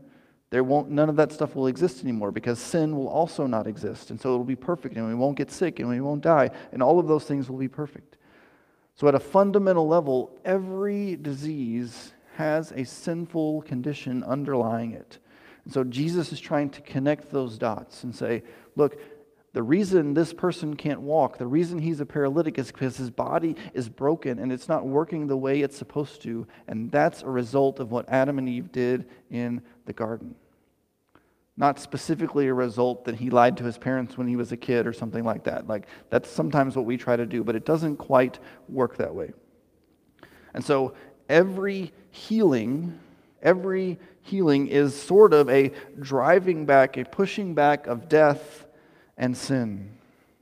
there 0.50 0.64
won't 0.64 0.90
none 0.90 1.10
of 1.10 1.16
that 1.18 1.32
stuff 1.32 1.56
will 1.56 1.68
exist 1.68 2.02
anymore 2.04 2.32
because 2.32 2.60
sin 2.60 2.96
will 2.96 3.08
also 3.08 3.46
not 3.46 3.68
exist. 3.68 4.10
And 4.10 4.20
so 4.20 4.34
it'll 4.34 4.44
be 4.44 4.56
perfect 4.56 4.96
and 4.96 5.08
we 5.08 5.14
won't 5.16 5.38
get 5.38 5.52
sick 5.52 5.80
and 5.80 5.88
we 5.88 6.02
won't 6.02 6.22
die 6.22 6.50
and 6.72 6.82
all 6.82 7.00
of 7.00 7.08
those 7.08 7.26
things 7.26 7.50
will 7.50 7.58
be 7.58 7.68
perfect. 7.68 8.18
So 8.96 9.08
at 9.08 9.16
a 9.16 9.20
fundamental 9.20 9.88
level, 9.88 10.38
every 10.44 11.16
disease 11.16 12.14
has 12.36 12.72
a 12.72 12.84
sinful 12.84 13.62
condition 13.62 14.24
underlying 14.24 14.94
it. 14.94 15.20
And 15.66 15.74
so 15.74 15.84
Jesus 15.84 16.32
is 16.32 16.40
trying 16.40 16.70
to 16.72 16.82
connect 16.82 17.32
those 17.32 17.58
dots 17.58 18.04
and 18.04 18.16
say, 18.16 18.44
look, 18.76 19.00
the 19.54 19.64
reason 19.64 20.14
this 20.14 20.32
person 20.32 20.76
can't 20.76 21.02
walk, 21.02 21.38
the 21.38 21.48
reason 21.48 21.80
he's 21.80 22.00
a 22.00 22.06
paralytic 22.06 22.60
is 22.60 22.72
because 22.72 22.98
his 22.98 23.10
body 23.10 23.56
is 23.74 23.90
broken 23.90 24.38
and 24.38 24.52
it's 24.52 24.70
not 24.70 24.86
working 24.86 25.26
the 25.26 25.38
way 25.38 25.62
it's 25.62 25.78
supposed 25.78 26.22
to. 26.24 26.46
And 26.68 26.92
that's 26.92 27.24
a 27.24 27.30
result 27.30 27.80
of 27.80 27.92
what 27.92 28.08
Adam 28.10 28.38
and 28.38 28.48
Eve 28.48 28.72
did 28.72 29.10
in 29.32 29.62
the 29.86 29.94
garden. 29.94 30.36
Not 31.58 31.80
specifically 31.80 32.48
a 32.48 32.54
result 32.54 33.06
that 33.06 33.16
he 33.16 33.32
lied 33.32 33.58
to 33.58 33.64
his 33.64 33.78
parents 33.78 34.18
when 34.18 34.28
he 34.28 34.36
was 34.36 34.52
a 34.52 34.58
kid 34.58 34.86
or 34.86 34.94
something 34.94 35.24
like 35.24 35.44
that. 35.46 35.68
Like, 35.68 35.88
that's 36.10 36.30
sometimes 36.30 36.76
what 36.76 36.86
we 36.86 36.96
try 36.96 37.16
to 37.16 37.26
do, 37.26 37.44
but 37.44 37.56
it 37.56 37.66
doesn't 37.66 37.98
quite 37.98 38.40
work 38.70 38.98
that 38.98 39.14
way. 39.14 39.34
And 40.54 40.64
so, 40.64 40.94
every 41.28 41.92
healing, 42.12 42.98
every 43.42 44.00
healing 44.22 44.68
is 44.68 45.00
sort 45.00 45.34
of 45.34 45.50
a 45.50 45.72
driving 46.00 46.66
back, 46.66 46.98
a 46.98 47.04
pushing 47.04 47.56
back 47.56 47.88
of 47.88 48.08
death 48.08 48.68
and 49.20 49.38
sin. 49.38 49.92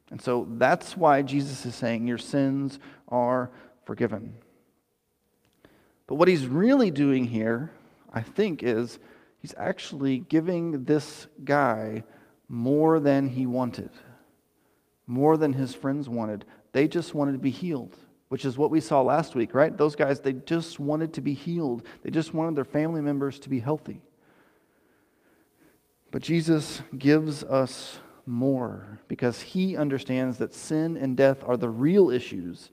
And 0.09 0.21
so 0.21 0.47
that's 0.51 0.95
why 0.95 1.21
Jesus 1.23 1.65
is 1.65 1.75
saying, 1.75 2.07
Your 2.07 2.17
sins 2.17 2.79
are 3.09 3.51
forgiven. 3.83 4.35
But 6.05 6.15
what 6.15 6.29
he's 6.29 6.47
really 6.47 6.91
doing 6.91 7.25
here, 7.25 7.71
I 8.13 8.21
think, 8.21 8.63
is 8.63 8.99
he's 9.39 9.53
actually 9.57 10.19
giving 10.19 10.85
this 10.85 11.27
guy 11.43 12.03
more 12.47 13.01
than 13.01 13.27
he 13.27 13.45
wanted, 13.45 13.89
more 15.05 15.35
than 15.35 15.51
his 15.51 15.75
friends 15.75 16.07
wanted. 16.07 16.45
They 16.71 16.87
just 16.87 17.13
wanted 17.13 17.33
to 17.33 17.39
be 17.39 17.49
healed, 17.49 17.97
which 18.29 18.45
is 18.45 18.57
what 18.57 18.71
we 18.71 18.79
saw 18.79 19.01
last 19.01 19.35
week, 19.35 19.53
right? 19.53 19.75
Those 19.75 19.97
guys, 19.97 20.21
they 20.21 20.33
just 20.33 20.79
wanted 20.79 21.13
to 21.13 21.21
be 21.21 21.33
healed, 21.33 21.85
they 22.03 22.11
just 22.11 22.33
wanted 22.33 22.55
their 22.55 22.63
family 22.63 23.01
members 23.01 23.39
to 23.39 23.49
be 23.49 23.59
healthy. 23.59 24.01
But 26.09 26.21
Jesus 26.21 26.81
gives 26.97 27.43
us 27.43 27.99
more 28.27 28.99
because 29.07 29.41
he 29.41 29.77
understands 29.77 30.37
that 30.37 30.53
sin 30.53 30.97
and 30.97 31.15
death 31.15 31.43
are 31.45 31.57
the 31.57 31.69
real 31.69 32.09
issues. 32.09 32.71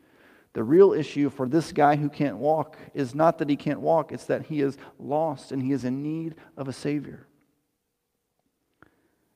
The 0.53 0.65
real 0.65 0.93
issue 0.93 1.31
for 1.31 1.49
this 1.49 1.73
guy 1.73 1.97
who 1.97 2.09
can't 2.09 2.37
walk 2.37 2.77
is 2.93 3.15
not 3.15 3.39
that 3.39 3.49
he 3.49 3.57
can't 3.57 3.81
walk, 3.81 4.13
it's 4.13 4.27
that 4.27 4.47
he 4.47 4.61
is 4.61 4.77
lost 4.99 5.53
and 5.53 5.63
he 5.63 5.73
is 5.73 5.85
in 5.85 6.03
need 6.03 6.35
of 6.57 6.69
a 6.69 6.73
Savior. 6.73 7.27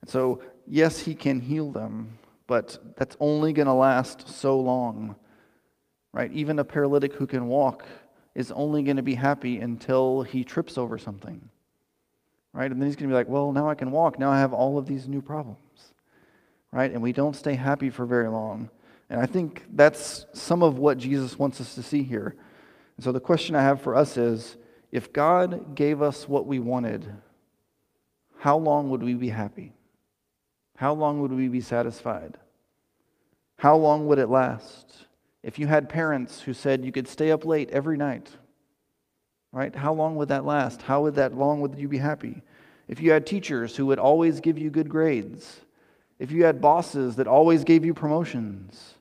And 0.00 0.10
so, 0.10 0.42
yes, 0.66 1.00
he 1.00 1.14
can 1.14 1.40
heal 1.40 1.70
them, 1.70 2.18
but 2.46 2.78
that's 2.96 3.16
only 3.20 3.52
going 3.52 3.66
to 3.66 3.72
last 3.72 4.28
so 4.28 4.58
long. 4.60 5.16
Right? 6.12 6.32
Even 6.32 6.58
a 6.58 6.64
paralytic 6.64 7.14
who 7.14 7.26
can 7.26 7.48
walk 7.48 7.84
is 8.34 8.50
only 8.52 8.82
going 8.82 8.96
to 8.96 9.02
be 9.02 9.14
happy 9.14 9.58
until 9.58 10.22
he 10.22 10.44
trips 10.44 10.78
over 10.78 10.98
something. 10.98 11.48
Right? 12.52 12.70
And 12.70 12.80
then 12.80 12.88
he's 12.88 12.96
going 12.96 13.08
to 13.08 13.12
be 13.12 13.16
like, 13.16 13.28
well, 13.28 13.52
now 13.52 13.68
I 13.68 13.74
can 13.74 13.90
walk. 13.90 14.18
Now 14.18 14.30
I 14.30 14.38
have 14.38 14.52
all 14.52 14.78
of 14.78 14.86
these 14.86 15.06
new 15.06 15.20
problems 15.20 15.58
right? 16.72 16.90
And 16.90 17.02
we 17.02 17.12
don't 17.12 17.36
stay 17.36 17.54
happy 17.54 17.90
for 17.90 18.06
very 18.06 18.28
long. 18.28 18.70
And 19.10 19.20
I 19.20 19.26
think 19.26 19.64
that's 19.72 20.26
some 20.32 20.62
of 20.62 20.78
what 20.78 20.98
Jesus 20.98 21.38
wants 21.38 21.60
us 21.60 21.74
to 21.74 21.82
see 21.82 22.02
here. 22.02 22.36
And 22.96 23.04
so 23.04 23.12
the 23.12 23.20
question 23.20 23.54
I 23.54 23.62
have 23.62 23.80
for 23.80 23.94
us 23.94 24.16
is 24.16 24.56
if 24.92 25.12
God 25.12 25.74
gave 25.74 26.02
us 26.02 26.28
what 26.28 26.46
we 26.46 26.58
wanted, 26.58 27.06
how 28.38 28.56
long 28.56 28.90
would 28.90 29.02
we 29.02 29.14
be 29.14 29.30
happy? 29.30 29.72
How 30.76 30.92
long 30.92 31.20
would 31.22 31.32
we 31.32 31.48
be 31.48 31.60
satisfied? 31.60 32.36
How 33.58 33.76
long 33.76 34.06
would 34.06 34.18
it 34.18 34.28
last? 34.28 35.06
If 35.42 35.58
you 35.58 35.66
had 35.66 35.88
parents 35.88 36.40
who 36.40 36.52
said 36.52 36.84
you 36.84 36.92
could 36.92 37.08
stay 37.08 37.30
up 37.30 37.44
late 37.44 37.70
every 37.70 37.96
night, 37.96 38.30
right? 39.52 39.74
How 39.74 39.92
long 39.92 40.16
would 40.16 40.28
that 40.28 40.44
last? 40.44 40.82
How 40.82 41.02
would 41.02 41.14
that 41.16 41.34
long 41.34 41.60
would 41.60 41.78
you 41.78 41.88
be 41.88 41.98
happy? 41.98 42.42
If 42.86 43.00
you 43.00 43.10
had 43.10 43.26
teachers 43.26 43.76
who 43.76 43.86
would 43.86 43.98
always 43.98 44.40
give 44.40 44.58
you 44.58 44.70
good 44.70 44.88
grades, 44.88 45.60
if 46.18 46.30
you 46.30 46.44
had 46.44 46.60
bosses 46.60 47.16
that 47.16 47.26
always 47.26 47.64
gave 47.64 47.84
you 47.84 47.94
promotions, 47.94 48.94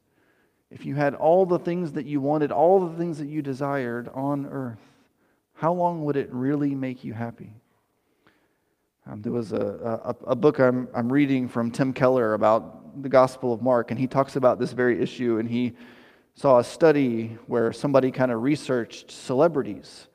if 0.69 0.85
you 0.85 0.95
had 0.95 1.15
all 1.15 1.45
the 1.45 1.59
things 1.59 1.93
that 1.93 2.05
you 2.05 2.21
wanted, 2.21 2.51
all 2.51 2.87
the 2.87 2.97
things 2.97 3.17
that 3.19 3.27
you 3.27 3.41
desired 3.41 4.09
on 4.13 4.45
earth, 4.45 4.79
how 5.53 5.73
long 5.73 6.05
would 6.05 6.17
it 6.17 6.31
really 6.31 6.75
make 6.75 7.03
you 7.03 7.13
happy? 7.13 7.53
Um, 9.09 9.21
there 9.21 9.31
was 9.31 9.53
a, 9.53 10.15
a, 10.25 10.31
a, 10.31 10.35
book 10.35 10.59
I'm, 10.59 10.89
I'm 10.93 11.11
reading 11.11 11.47
from 11.47 11.71
Tim 11.71 11.93
Keller 11.93 12.33
about 12.33 13.01
the 13.01 13.09
Gospel 13.09 13.53
of 13.53 13.61
Mark, 13.61 13.89
and 13.89 13.99
he 13.99 14.05
talks 14.05 14.35
about 14.35 14.59
this 14.59 14.73
very 14.73 15.01
issue. 15.01 15.37
And 15.39 15.49
he 15.49 15.73
saw 16.35 16.59
a 16.59 16.63
study 16.63 17.37
where 17.47 17.71
somebody 17.71 18.11
kind 18.11 18.31
of 18.31 18.43
researched 18.43 19.09
celebrities 19.09 20.07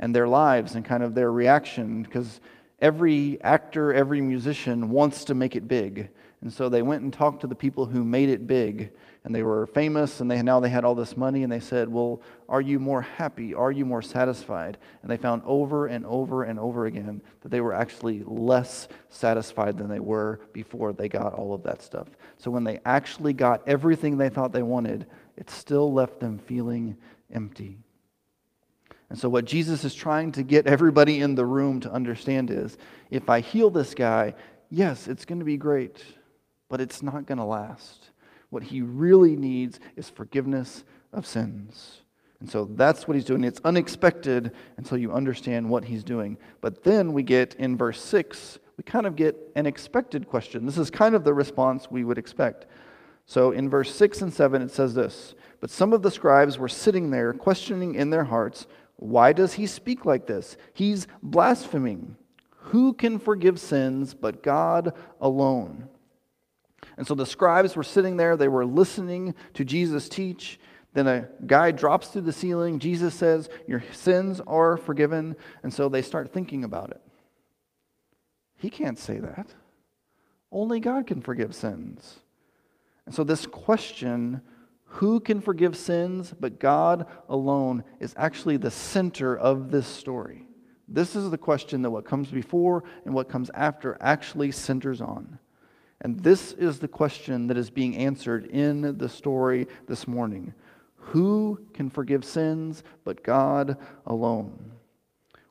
and 0.00 0.14
their 0.14 0.26
lives 0.26 0.74
and 0.74 0.84
kind 0.84 1.04
of 1.04 1.14
their 1.14 1.30
reaction, 1.30 2.02
because 2.02 2.40
every 2.80 3.40
actor, 3.42 3.94
every 3.94 4.20
musician 4.20 4.90
wants 4.90 5.24
to 5.26 5.34
make 5.34 5.54
it 5.54 5.68
big. 5.68 6.10
And 6.42 6.50
so 6.50 6.70
they 6.70 6.80
went 6.80 7.02
and 7.02 7.12
talked 7.12 7.42
to 7.42 7.46
the 7.46 7.54
people 7.54 7.84
who 7.84 8.02
made 8.02 8.30
it 8.30 8.46
big, 8.46 8.92
and 9.24 9.34
they 9.34 9.42
were 9.42 9.66
famous, 9.66 10.20
and 10.20 10.30
they 10.30 10.40
now 10.40 10.58
they 10.58 10.70
had 10.70 10.86
all 10.86 10.94
this 10.94 11.14
money, 11.14 11.42
and 11.42 11.52
they 11.52 11.60
said, 11.60 11.86
"Well, 11.90 12.22
are 12.48 12.62
you 12.62 12.78
more 12.78 13.02
happy? 13.02 13.52
Are 13.52 13.70
you 13.70 13.84
more 13.84 14.00
satisfied?" 14.00 14.78
And 15.02 15.10
they 15.10 15.18
found 15.18 15.42
over 15.44 15.86
and 15.86 16.06
over 16.06 16.44
and 16.44 16.58
over 16.58 16.86
again 16.86 17.20
that 17.42 17.50
they 17.50 17.60
were 17.60 17.74
actually 17.74 18.22
less 18.24 18.88
satisfied 19.10 19.76
than 19.76 19.88
they 19.88 20.00
were 20.00 20.40
before 20.54 20.94
they 20.94 21.10
got 21.10 21.34
all 21.34 21.52
of 21.52 21.62
that 21.64 21.82
stuff. 21.82 22.08
So 22.38 22.50
when 22.50 22.64
they 22.64 22.80
actually 22.86 23.34
got 23.34 23.68
everything 23.68 24.16
they 24.16 24.30
thought 24.30 24.52
they 24.52 24.62
wanted, 24.62 25.06
it 25.36 25.50
still 25.50 25.92
left 25.92 26.20
them 26.20 26.38
feeling 26.38 26.96
empty. 27.30 27.76
And 29.10 29.18
so, 29.18 29.28
what 29.28 29.44
Jesus 29.44 29.84
is 29.84 29.94
trying 29.94 30.32
to 30.32 30.42
get 30.42 30.66
everybody 30.66 31.20
in 31.20 31.34
the 31.34 31.44
room 31.44 31.80
to 31.80 31.92
understand 31.92 32.50
is 32.50 32.78
if 33.10 33.28
I 33.28 33.40
heal 33.40 33.68
this 33.68 33.92
guy, 33.92 34.34
yes, 34.70 35.06
it's 35.06 35.26
going 35.26 35.40
to 35.40 35.44
be 35.44 35.58
great 35.58 36.02
but 36.70 36.80
it's 36.80 37.02
not 37.02 37.26
going 37.26 37.36
to 37.36 37.44
last. 37.44 38.10
What 38.48 38.62
he 38.62 38.80
really 38.80 39.36
needs 39.36 39.78
is 39.96 40.08
forgiveness 40.08 40.84
of 41.12 41.26
sins. 41.26 42.00
And 42.40 42.48
so 42.48 42.64
that's 42.64 43.06
what 43.06 43.16
he's 43.16 43.26
doing. 43.26 43.44
It's 43.44 43.60
unexpected 43.64 44.52
until 44.78 44.96
you 44.96 45.12
understand 45.12 45.68
what 45.68 45.84
he's 45.84 46.02
doing. 46.02 46.38
But 46.62 46.82
then 46.82 47.12
we 47.12 47.22
get 47.22 47.54
in 47.56 47.76
verse 47.76 48.00
6, 48.02 48.58
we 48.78 48.84
kind 48.84 49.04
of 49.04 49.14
get 49.14 49.36
an 49.56 49.66
expected 49.66 50.26
question. 50.26 50.64
This 50.64 50.78
is 50.78 50.90
kind 50.90 51.14
of 51.14 51.22
the 51.22 51.34
response 51.34 51.90
we 51.90 52.02
would 52.02 52.16
expect. 52.16 52.64
So 53.26 53.50
in 53.50 53.68
verse 53.68 53.94
6 53.94 54.22
and 54.22 54.32
7, 54.32 54.62
it 54.62 54.70
says 54.70 54.94
this 54.94 55.34
But 55.60 55.70
some 55.70 55.92
of 55.92 56.00
the 56.00 56.10
scribes 56.10 56.58
were 56.58 56.68
sitting 56.68 57.10
there, 57.10 57.34
questioning 57.34 57.94
in 57.94 58.08
their 58.08 58.24
hearts, 58.24 58.66
Why 58.96 59.34
does 59.34 59.52
he 59.52 59.66
speak 59.66 60.06
like 60.06 60.26
this? 60.26 60.56
He's 60.72 61.06
blaspheming. 61.22 62.16
Who 62.64 62.94
can 62.94 63.18
forgive 63.18 63.60
sins 63.60 64.14
but 64.14 64.42
God 64.42 64.94
alone? 65.20 65.88
And 66.96 67.06
so 67.06 67.14
the 67.14 67.26
scribes 67.26 67.76
were 67.76 67.82
sitting 67.82 68.16
there, 68.16 68.36
they 68.36 68.48
were 68.48 68.66
listening 68.66 69.34
to 69.54 69.64
Jesus 69.64 70.08
teach. 70.08 70.58
Then 70.92 71.06
a 71.06 71.28
guy 71.46 71.70
drops 71.70 72.08
through 72.08 72.22
the 72.22 72.32
ceiling. 72.32 72.78
Jesus 72.78 73.14
says, 73.14 73.48
Your 73.66 73.82
sins 73.92 74.40
are 74.46 74.76
forgiven. 74.76 75.36
And 75.62 75.72
so 75.72 75.88
they 75.88 76.02
start 76.02 76.32
thinking 76.32 76.64
about 76.64 76.90
it. 76.90 77.00
He 78.56 78.70
can't 78.70 78.98
say 78.98 79.18
that. 79.18 79.48
Only 80.52 80.80
God 80.80 81.06
can 81.06 81.20
forgive 81.20 81.54
sins. 81.54 82.18
And 83.06 83.14
so 83.14 83.24
this 83.24 83.44
question, 83.44 84.42
who 84.84 85.18
can 85.18 85.40
forgive 85.40 85.76
sins 85.76 86.32
but 86.38 86.60
God 86.60 87.06
alone, 87.28 87.82
is 87.98 88.14
actually 88.16 88.56
the 88.56 88.70
center 88.70 89.36
of 89.36 89.72
this 89.72 89.86
story. 89.86 90.46
This 90.86 91.16
is 91.16 91.30
the 91.30 91.38
question 91.38 91.82
that 91.82 91.90
what 91.90 92.04
comes 92.04 92.28
before 92.28 92.84
and 93.04 93.14
what 93.14 93.28
comes 93.28 93.50
after 93.54 93.96
actually 94.00 94.52
centers 94.52 95.00
on. 95.00 95.39
And 96.02 96.20
this 96.20 96.52
is 96.52 96.78
the 96.78 96.88
question 96.88 97.46
that 97.48 97.58
is 97.58 97.70
being 97.70 97.96
answered 97.96 98.46
in 98.46 98.96
the 98.96 99.08
story 99.08 99.66
this 99.86 100.08
morning 100.08 100.54
Who 100.96 101.60
can 101.74 101.90
forgive 101.90 102.24
sins 102.24 102.82
but 103.04 103.22
God 103.22 103.76
alone? 104.06 104.72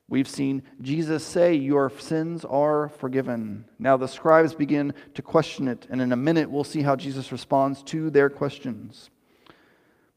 We've 0.08 0.28
seen 0.28 0.64
Jesus 0.82 1.22
say, 1.22 1.54
Your 1.54 1.88
sins 1.88 2.44
are 2.44 2.88
forgiven. 2.88 3.64
Now 3.78 3.96
the 3.96 4.08
scribes 4.08 4.54
begin 4.54 4.92
to 5.14 5.22
question 5.22 5.68
it, 5.68 5.86
and 5.88 6.00
in 6.00 6.10
a 6.10 6.16
minute 6.16 6.50
we'll 6.50 6.64
see 6.64 6.82
how 6.82 6.96
Jesus 6.96 7.30
responds 7.30 7.84
to 7.84 8.10
their 8.10 8.28
questions. 8.28 9.08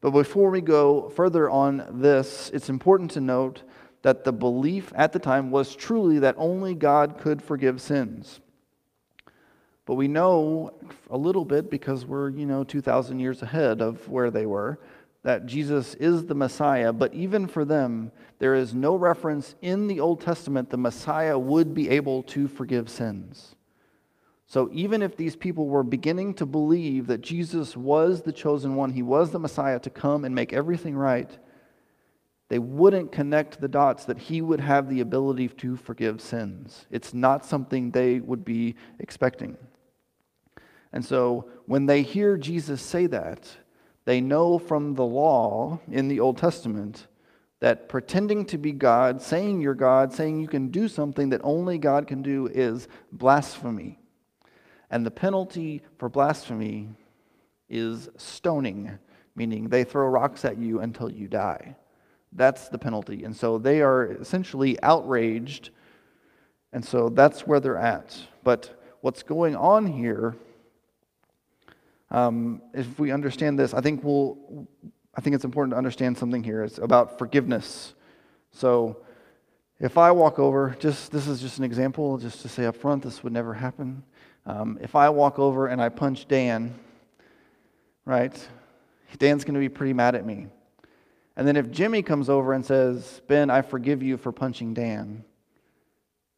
But 0.00 0.10
before 0.10 0.50
we 0.50 0.60
go 0.60 1.08
further 1.10 1.48
on 1.48 2.00
this, 2.00 2.50
it's 2.52 2.68
important 2.68 3.12
to 3.12 3.20
note 3.20 3.62
that 4.02 4.24
the 4.24 4.32
belief 4.32 4.92
at 4.96 5.12
the 5.12 5.18
time 5.18 5.50
was 5.50 5.76
truly 5.76 6.18
that 6.18 6.34
only 6.36 6.74
God 6.74 7.16
could 7.16 7.40
forgive 7.40 7.80
sins. 7.80 8.40
But 9.86 9.94
we 9.94 10.08
know 10.08 10.72
a 11.10 11.16
little 11.16 11.44
bit 11.44 11.70
because 11.70 12.06
we're, 12.06 12.30
you 12.30 12.46
know, 12.46 12.64
2,000 12.64 13.18
years 13.18 13.42
ahead 13.42 13.82
of 13.82 14.08
where 14.08 14.30
they 14.30 14.46
were, 14.46 14.78
that 15.22 15.46
Jesus 15.46 15.94
is 15.94 16.26
the 16.26 16.34
Messiah, 16.34 16.92
but 16.92 17.12
even 17.14 17.46
for 17.46 17.64
them, 17.64 18.12
there 18.38 18.54
is 18.54 18.74
no 18.74 18.94
reference 18.94 19.54
in 19.62 19.88
the 19.88 20.00
Old 20.00 20.20
Testament 20.20 20.70
the 20.70 20.76
Messiah 20.76 21.38
would 21.38 21.74
be 21.74 21.88
able 21.88 22.22
to 22.24 22.46
forgive 22.46 22.90
sins. 22.90 23.56
So 24.46 24.68
even 24.72 25.02
if 25.02 25.16
these 25.16 25.34
people 25.34 25.66
were 25.66 25.82
beginning 25.82 26.34
to 26.34 26.46
believe 26.46 27.06
that 27.06 27.22
Jesus 27.22 27.76
was 27.76 28.22
the 28.22 28.32
chosen 28.32 28.74
one, 28.76 28.92
he 28.92 29.02
was 29.02 29.30
the 29.30 29.38
Messiah 29.38 29.80
to 29.80 29.90
come 29.90 30.24
and 30.24 30.34
make 30.34 30.52
everything 30.52 30.94
right, 30.94 31.30
they 32.48 32.58
wouldn't 32.58 33.10
connect 33.10 33.60
the 33.60 33.68
dots 33.68 34.04
that 34.04 34.18
he 34.18 34.42
would 34.42 34.60
have 34.60 34.90
the 34.90 35.00
ability 35.00 35.48
to 35.48 35.76
forgive 35.76 36.20
sins. 36.20 36.86
It's 36.90 37.14
not 37.14 37.46
something 37.46 37.90
they 37.90 38.20
would 38.20 38.44
be 38.44 38.76
expecting. 38.98 39.56
And 40.94 41.04
so 41.04 41.50
when 41.66 41.86
they 41.86 42.02
hear 42.02 42.36
Jesus 42.38 42.80
say 42.80 43.06
that, 43.08 43.48
they 44.04 44.20
know 44.20 44.58
from 44.58 44.94
the 44.94 45.04
law 45.04 45.80
in 45.90 46.06
the 46.06 46.20
Old 46.20 46.38
Testament 46.38 47.08
that 47.58 47.88
pretending 47.88 48.44
to 48.46 48.58
be 48.58 48.70
God, 48.70 49.20
saying 49.20 49.60
you're 49.60 49.74
God, 49.74 50.12
saying 50.12 50.40
you 50.40 50.46
can 50.46 50.68
do 50.68 50.86
something 50.86 51.30
that 51.30 51.40
only 51.42 51.78
God 51.78 52.06
can 52.06 52.22
do 52.22 52.46
is 52.46 52.86
blasphemy. 53.10 53.98
And 54.88 55.04
the 55.04 55.10
penalty 55.10 55.82
for 55.98 56.08
blasphemy 56.08 56.90
is 57.68 58.08
stoning, 58.16 58.96
meaning 59.34 59.68
they 59.68 59.82
throw 59.82 60.06
rocks 60.06 60.44
at 60.44 60.58
you 60.58 60.78
until 60.78 61.10
you 61.10 61.26
die. 61.26 61.74
That's 62.32 62.68
the 62.68 62.78
penalty. 62.78 63.24
And 63.24 63.34
so 63.34 63.58
they 63.58 63.82
are 63.82 64.12
essentially 64.12 64.80
outraged. 64.80 65.70
And 66.72 66.84
so 66.84 67.08
that's 67.08 67.48
where 67.48 67.58
they're 67.58 67.78
at. 67.78 68.16
But 68.44 68.80
what's 69.00 69.24
going 69.24 69.56
on 69.56 69.86
here 69.86 70.36
um, 72.14 72.62
if 72.72 72.96
we 72.96 73.10
understand 73.10 73.58
this, 73.58 73.74
I 73.74 73.80
think 73.80 74.04
we'll, 74.04 74.68
I 75.16 75.20
think 75.20 75.34
it's 75.34 75.44
important 75.44 75.72
to 75.72 75.78
understand 75.78 76.16
something 76.16 76.44
here. 76.44 76.62
It's 76.62 76.78
about 76.78 77.18
forgiveness. 77.18 77.94
So, 78.52 78.98
if 79.80 79.98
I 79.98 80.12
walk 80.12 80.38
over, 80.38 80.76
just 80.78 81.10
this 81.10 81.26
is 81.26 81.40
just 81.40 81.58
an 81.58 81.64
example, 81.64 82.16
just 82.18 82.40
to 82.42 82.48
say 82.48 82.66
up 82.66 82.76
front, 82.76 83.02
this 83.02 83.24
would 83.24 83.32
never 83.32 83.52
happen. 83.52 84.04
Um, 84.46 84.78
if 84.80 84.94
I 84.94 85.08
walk 85.08 85.40
over 85.40 85.66
and 85.66 85.82
I 85.82 85.88
punch 85.88 86.28
Dan, 86.28 86.78
right? 88.04 88.48
Dan's 89.18 89.42
going 89.42 89.54
to 89.54 89.60
be 89.60 89.68
pretty 89.68 89.92
mad 89.92 90.14
at 90.14 90.24
me. 90.24 90.46
And 91.36 91.48
then 91.48 91.56
if 91.56 91.72
Jimmy 91.72 92.02
comes 92.02 92.30
over 92.30 92.52
and 92.52 92.64
says, 92.64 93.22
Ben, 93.26 93.50
I 93.50 93.62
forgive 93.62 94.04
you 94.04 94.18
for 94.18 94.30
punching 94.30 94.74
Dan, 94.74 95.24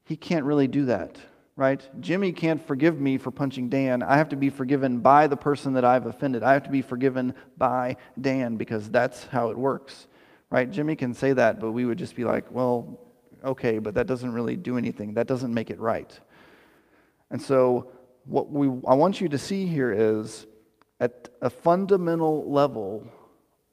he 0.06 0.16
can't 0.16 0.47
really 0.47 0.68
do 0.68 0.87
that 0.87 1.18
right? 1.56 1.88
Jimmy 2.00 2.32
can't 2.32 2.64
forgive 2.64 3.00
me 3.00 3.16
for 3.16 3.30
punching 3.30 3.70
Dan. 3.70 4.02
I 4.02 4.18
have 4.18 4.28
to 4.28 4.36
be 4.36 4.50
forgiven 4.50 4.98
by 4.98 5.26
the 5.26 5.36
person 5.36 5.72
that 5.72 5.84
I've 5.84 6.06
offended. 6.06 6.42
I 6.42 6.52
have 6.52 6.64
to 6.64 6.70
be 6.70 6.82
forgiven 6.82 7.34
by 7.56 7.96
Dan 8.20 8.56
because 8.56 8.90
that's 8.90 9.25
how 9.25 9.48
it 9.48 9.56
works, 9.56 10.06
right? 10.50 10.70
Jimmy 10.70 10.96
can 10.96 11.14
say 11.14 11.32
that, 11.32 11.58
but 11.58 11.72
we 11.72 11.86
would 11.86 11.98
just 11.98 12.14
be 12.14 12.25
like, 12.25 12.44
well, 12.50 13.00
okay, 13.42 13.78
but 13.78 13.94
that 13.94 14.06
doesn't 14.06 14.32
really 14.32 14.56
do 14.56 14.76
anything. 14.76 15.14
That 15.14 15.26
doesn't 15.26 15.52
make 15.52 15.70
it 15.70 15.80
right. 15.80 16.18
And 17.30 17.40
so, 17.40 17.90
what 18.25 18.50
we, 18.50 18.66
I 18.86 18.94
want 18.94 19.20
you 19.20 19.28
to 19.28 19.38
see 19.38 19.66
here 19.66 19.92
is 19.92 20.46
at 21.00 21.28
a 21.40 21.48
fundamental 21.48 22.50
level, 22.50 23.06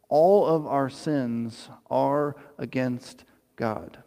all 0.10 0.46
of 0.46 0.68
our 0.68 0.90
sins 0.90 1.70
are 1.90 2.36
against 2.58 3.26
God. 3.56 4.03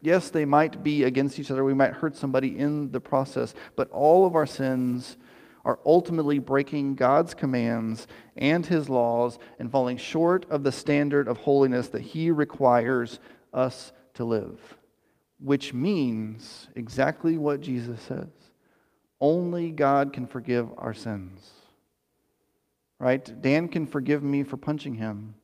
Yes, 0.00 0.30
they 0.30 0.44
might 0.44 0.82
be 0.82 1.04
against 1.04 1.38
each 1.38 1.50
other. 1.50 1.64
We 1.64 1.74
might 1.74 1.92
hurt 1.92 2.16
somebody 2.16 2.56
in 2.58 2.92
the 2.92 3.00
process, 3.00 3.54
but 3.74 3.90
all 3.90 4.26
of 4.26 4.36
our 4.36 4.46
sins 4.46 5.16
are 5.64 5.80
ultimately 5.84 6.38
breaking 6.38 6.94
God's 6.94 7.34
commands 7.34 8.06
and 8.36 8.64
his 8.64 8.88
laws 8.88 9.38
and 9.58 9.70
falling 9.70 9.96
short 9.96 10.46
of 10.50 10.62
the 10.62 10.72
standard 10.72 11.28
of 11.28 11.38
holiness 11.38 11.88
that 11.88 12.02
he 12.02 12.30
requires 12.30 13.18
us 13.52 13.92
to 14.14 14.24
live. 14.24 14.78
Which 15.40 15.74
means 15.74 16.68
exactly 16.74 17.36
what 17.36 17.60
Jesus 17.60 18.00
says 18.02 18.28
only 19.20 19.72
God 19.72 20.12
can 20.12 20.26
forgive 20.26 20.68
our 20.78 20.94
sins. 20.94 21.50
Right? 23.00 23.42
Dan 23.42 23.68
can 23.68 23.86
forgive 23.86 24.22
me 24.22 24.44
for 24.44 24.56
punching 24.56 24.94
him 24.94 25.34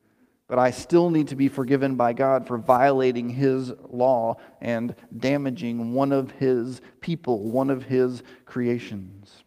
but 0.55 0.61
I 0.61 0.71
still 0.71 1.11
need 1.11 1.27
to 1.27 1.35
be 1.35 1.49
forgiven 1.49 1.97
by 1.97 2.13
God 2.13 2.47
for 2.47 2.59
violating 2.59 3.29
His 3.29 3.73
law 3.91 4.37
and 4.61 4.95
damaging 5.19 5.95
one 5.95 6.13
of 6.13 6.31
His 6.31 6.81
people, 7.01 7.51
one 7.51 7.71
of 7.71 7.83
His 7.83 8.23
creations. 8.47 9.43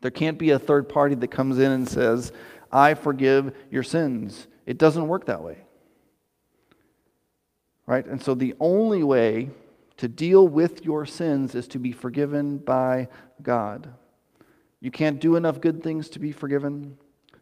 There 0.00 0.10
can't 0.10 0.36
be 0.36 0.50
a 0.50 0.58
third 0.58 0.88
party 0.88 1.14
that 1.14 1.28
comes 1.28 1.60
in 1.60 1.70
and 1.70 1.88
says, 1.88 2.32
I 2.72 2.94
forgive 2.94 3.54
your 3.70 3.84
sins. 3.84 4.48
It 4.66 4.76
doesn't 4.76 5.06
work 5.06 5.26
that 5.26 5.44
way. 5.44 5.58
Right? 7.86 8.04
And 8.04 8.20
so 8.20 8.34
the 8.34 8.56
only 8.58 9.04
way 9.04 9.50
to 9.98 10.08
deal 10.08 10.48
with 10.48 10.84
your 10.84 11.06
sins 11.06 11.54
is 11.54 11.68
to 11.68 11.78
be 11.78 11.92
forgiven 11.92 12.58
by 12.58 13.06
God. 13.40 13.94
You 14.80 14.90
can't 14.90 15.20
do 15.20 15.36
enough 15.36 15.60
good 15.60 15.80
things 15.80 16.08
to 16.08 16.18
be 16.18 16.32
forgiven. 16.32 16.98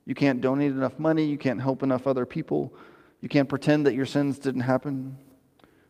You 0.06 0.14
can't 0.14 0.40
donate 0.40 0.70
enough 0.70 0.98
money. 0.98 1.24
You 1.24 1.36
can't 1.36 1.60
help 1.60 1.82
enough 1.82 2.06
other 2.06 2.24
people. 2.24 2.72
You 3.20 3.28
can't 3.28 3.48
pretend 3.48 3.86
that 3.86 3.94
your 3.94 4.06
sins 4.06 4.38
didn't 4.38 4.62
happen. 4.62 5.18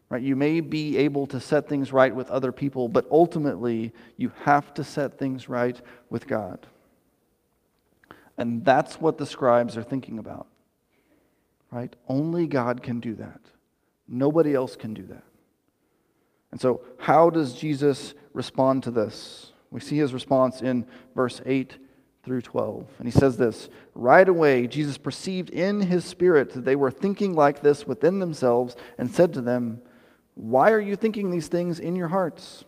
Right? 0.09 0.23
You 0.23 0.37
may 0.37 0.61
be 0.61 0.97
able 0.97 1.27
to 1.29 1.41
set 1.41 1.69
things 1.69 1.93
right 1.93 2.15
with 2.15 2.31
other 2.31 2.53
people, 2.53 2.89
but 2.89 3.07
ultimately, 3.11 3.93
you 4.17 4.33
have 4.45 4.73
to 4.75 4.85
set 4.85 5.19
things 5.19 5.49
right 5.49 5.81
with 6.09 6.27
God. 6.27 6.67
And 8.39 8.65
that's 8.65 9.01
what 9.01 9.19
the 9.19 9.27
scribes 9.27 9.77
are 9.77 9.83
thinking 9.83 10.19
about. 10.19 10.47
Right? 11.71 11.95
Only 12.09 12.47
God 12.47 12.83
can 12.83 13.01
do 13.01 13.15
that. 13.17 13.41
Nobody 14.09 14.55
else 14.55 14.77
can 14.77 14.95
do 14.95 15.03
that. 15.07 15.25
And 16.53 16.61
so, 16.61 16.83
how 16.99 17.29
does 17.29 17.55
Jesus 17.55 18.15
respond 18.33 18.85
to 18.85 18.91
this? 18.91 19.53
We 19.71 19.81
see 19.81 19.99
his 19.99 20.15
response 20.15 20.63
in 20.63 20.87
verse 21.15 21.41
8 21.45 21.77
through 22.27 22.43
12. 22.43 22.87
And 22.99 23.07
he 23.07 23.13
says 23.13 23.39
this 23.39 23.71
Right 23.95 24.29
away, 24.29 24.67
Jesus 24.67 24.99
perceived 24.99 25.49
in 25.49 25.81
his 25.81 26.05
spirit 26.05 26.53
that 26.53 26.65
they 26.65 26.77
were 26.77 26.91
thinking 26.91 27.35
like 27.35 27.63
this 27.63 27.87
within 27.87 28.19
themselves 28.19 28.77
and 28.99 29.11
said 29.11 29.33
to 29.33 29.41
them, 29.41 29.81
Why 30.35 30.73
are 30.73 30.81
you 30.81 30.97
thinking 30.97 31.31
these 31.31 31.49
things 31.49 31.79
in 31.79 31.97
your 31.97 32.09
hearts? 32.09 32.65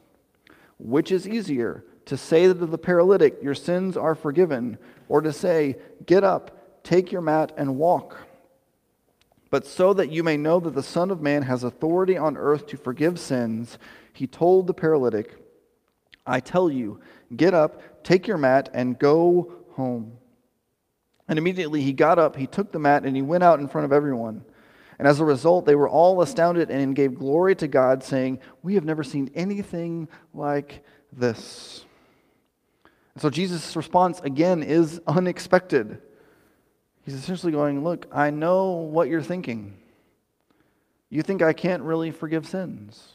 Which 0.79 1.11
is 1.11 1.29
easier, 1.29 1.85
to 2.07 2.17
say 2.17 2.47
to 2.47 2.55
the 2.55 2.79
paralytic, 2.79 3.43
Your 3.43 3.57
sins 3.57 3.97
are 3.97 4.15
forgiven, 4.15 4.79
or 5.09 5.21
to 5.21 5.33
say, 5.33 5.77
Get 6.07 6.23
up, 6.23 6.85
take 6.85 7.11
your 7.11 7.21
mat, 7.21 7.53
and 7.57 7.77
walk? 7.77 8.17
But 9.51 9.67
so 9.67 9.93
that 9.95 10.13
you 10.13 10.23
may 10.23 10.37
know 10.37 10.61
that 10.61 10.75
the 10.75 10.83
Son 10.85 11.11
of 11.11 11.21
Man 11.21 11.43
has 11.43 11.65
authority 11.65 12.17
on 12.17 12.37
earth 12.37 12.67
to 12.69 12.77
forgive 12.77 13.19
sins, 13.19 13.77
he 14.13 14.27
told 14.27 14.67
the 14.69 14.75
paralytic, 14.75 15.37
I 16.27 16.41
tell 16.41 16.71
you, 16.71 17.01
get 17.35 17.55
up, 17.55 17.98
take 18.09 18.27
your 18.27 18.39
mat, 18.39 18.71
and 18.73 18.99
go 18.99 19.53
home. 19.73 20.13
And 21.29 21.39
immediately 21.39 21.83
he 21.83 21.93
got 21.93 22.19
up, 22.19 22.37
he 22.37 22.47
took 22.47 22.73
the 22.73 22.79
mat, 22.79 23.05
and 23.05 23.15
he 23.15 23.21
went 23.21 23.45
out 23.45 23.61
in 23.61 23.69
front 23.69 23.85
of 23.85 23.93
everyone. 23.93 24.43
And 24.99 25.07
as 25.07 25.21
a 25.21 25.27
result, 25.27 25.67
they 25.67 25.75
were 25.75 25.89
all 25.89 26.23
astounded 26.23 26.71
and 26.71 26.97
gave 26.97 27.19
glory 27.19 27.55
to 27.57 27.69
God, 27.69 28.03
saying, 28.03 28.41
We 28.63 28.75
have 28.77 28.85
never 28.85 29.05
seen 29.05 29.31
anything 29.35 30.09
like 30.33 30.83
this. 31.13 31.85
And 33.15 33.21
so 33.21 33.29
Jesus' 33.29 33.77
response 33.77 34.21
again 34.21 34.63
is 34.63 35.03
unexpected. 35.07 36.01
He's 37.03 37.15
essentially 37.15 37.53
going, 37.53 37.85
Look, 37.85 38.07
I 38.11 38.31
know 38.31 38.73
what 38.73 39.09
you're 39.09 39.23
thinking. 39.23 39.77
You 41.11 41.21
think 41.21 41.43
I 41.43 41.53
can't 41.53 41.83
really 41.83 42.11
forgive 42.11 42.47
sins. 42.47 43.07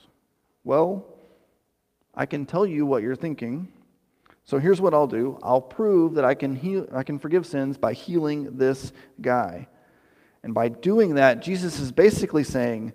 Well, 0.64 1.06
I 2.14 2.28
can 2.28 2.46
tell 2.46 2.66
you 2.66 2.86
what 2.86 3.02
you're 3.02 3.16
thinking. 3.16 3.70
So 4.46 4.60
here's 4.60 4.82
what 4.82 4.94
I'll 4.94 5.08
do 5.08 5.40
I'll 5.42 5.62
prove 5.62 6.16
that 6.16 6.26
I 6.26 6.34
can, 6.34 6.56
heal, 6.56 6.88
I 6.94 7.04
can 7.04 7.20
forgive 7.20 7.46
sins 7.46 7.78
by 7.78 7.94
healing 7.94 8.58
this 8.58 8.92
guy. 9.22 9.68
And 10.44 10.54
by 10.54 10.68
doing 10.68 11.16
that, 11.16 11.42
Jesus 11.42 11.80
is 11.80 11.92
basically 11.92 12.44
saying, 12.44 12.94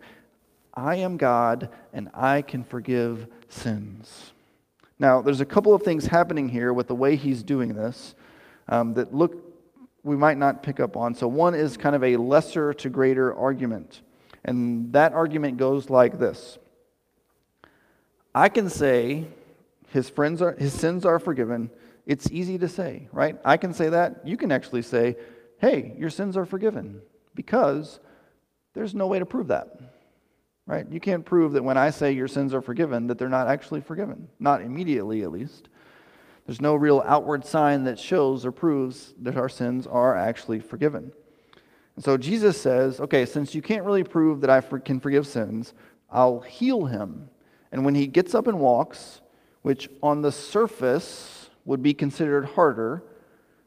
I 0.74 0.96
am 0.96 1.16
God 1.16 1.70
and 1.92 2.10
I 2.12 2.42
can 2.42 2.62
forgive 2.62 3.26
sins. 3.48 4.32
Now, 4.98 5.22
there's 5.22 5.40
a 5.40 5.46
couple 5.46 5.74
of 5.74 5.82
things 5.82 6.06
happening 6.06 6.48
here 6.48 6.72
with 6.72 6.88
the 6.88 6.94
way 6.94 7.16
he's 7.16 7.42
doing 7.42 7.74
this 7.74 8.14
um, 8.68 8.94
that 8.94 9.14
look 9.14 9.44
we 10.04 10.16
might 10.16 10.38
not 10.38 10.62
pick 10.62 10.80
up 10.80 10.96
on. 10.96 11.14
So, 11.14 11.26
one 11.28 11.54
is 11.54 11.76
kind 11.76 11.96
of 11.96 12.04
a 12.04 12.16
lesser 12.16 12.72
to 12.74 12.88
greater 12.88 13.34
argument. 13.34 14.02
And 14.44 14.92
that 14.92 15.12
argument 15.12 15.56
goes 15.56 15.90
like 15.90 16.18
this 16.18 16.58
I 18.34 18.48
can 18.48 18.68
say 18.68 19.26
his 19.88 20.08
friends 20.08 20.42
are 20.42 20.52
his 20.52 20.72
sins 20.72 21.04
are 21.04 21.18
forgiven. 21.18 21.70
It's 22.06 22.30
easy 22.30 22.58
to 22.58 22.68
say, 22.68 23.08
right? 23.12 23.38
I 23.44 23.56
can 23.56 23.72
say 23.72 23.90
that. 23.90 24.26
You 24.26 24.36
can 24.36 24.52
actually 24.52 24.82
say, 24.82 25.16
"Hey, 25.58 25.94
your 25.98 26.10
sins 26.10 26.36
are 26.36 26.46
forgiven." 26.46 27.00
Because 27.34 28.00
there's 28.74 28.94
no 28.94 29.06
way 29.06 29.18
to 29.18 29.26
prove 29.26 29.48
that. 29.48 29.78
Right? 30.66 30.86
You 30.90 31.00
can't 31.00 31.24
prove 31.24 31.52
that 31.52 31.64
when 31.64 31.78
I 31.78 31.90
say 31.90 32.12
your 32.12 32.28
sins 32.28 32.52
are 32.52 32.60
forgiven 32.60 33.06
that 33.06 33.18
they're 33.18 33.28
not 33.28 33.48
actually 33.48 33.80
forgiven. 33.80 34.28
Not 34.38 34.60
immediately 34.60 35.22
at 35.22 35.32
least. 35.32 35.68
There's 36.44 36.60
no 36.60 36.74
real 36.74 37.02
outward 37.06 37.44
sign 37.44 37.84
that 37.84 37.98
shows 37.98 38.44
or 38.44 38.52
proves 38.52 39.14
that 39.20 39.36
our 39.36 39.48
sins 39.48 39.86
are 39.86 40.16
actually 40.16 40.60
forgiven. 40.60 41.12
And 41.94 42.04
so 42.04 42.16
Jesus 42.16 42.60
says, 42.60 43.00
okay, 43.00 43.26
since 43.26 43.54
you 43.54 43.62
can't 43.62 43.84
really 43.84 44.04
prove 44.04 44.40
that 44.42 44.50
I 44.50 44.60
can 44.60 45.00
forgive 45.00 45.26
sins, 45.26 45.74
I'll 46.10 46.40
heal 46.40 46.86
him. 46.86 47.28
And 47.72 47.84
when 47.84 47.94
he 47.94 48.06
gets 48.06 48.34
up 48.34 48.46
and 48.46 48.60
walks, 48.60 49.20
which 49.62 49.88
on 50.02 50.22
the 50.22 50.32
surface 50.32 51.50
would 51.64 51.82
be 51.82 51.94
considered 51.94 52.44
harder, 52.44 53.02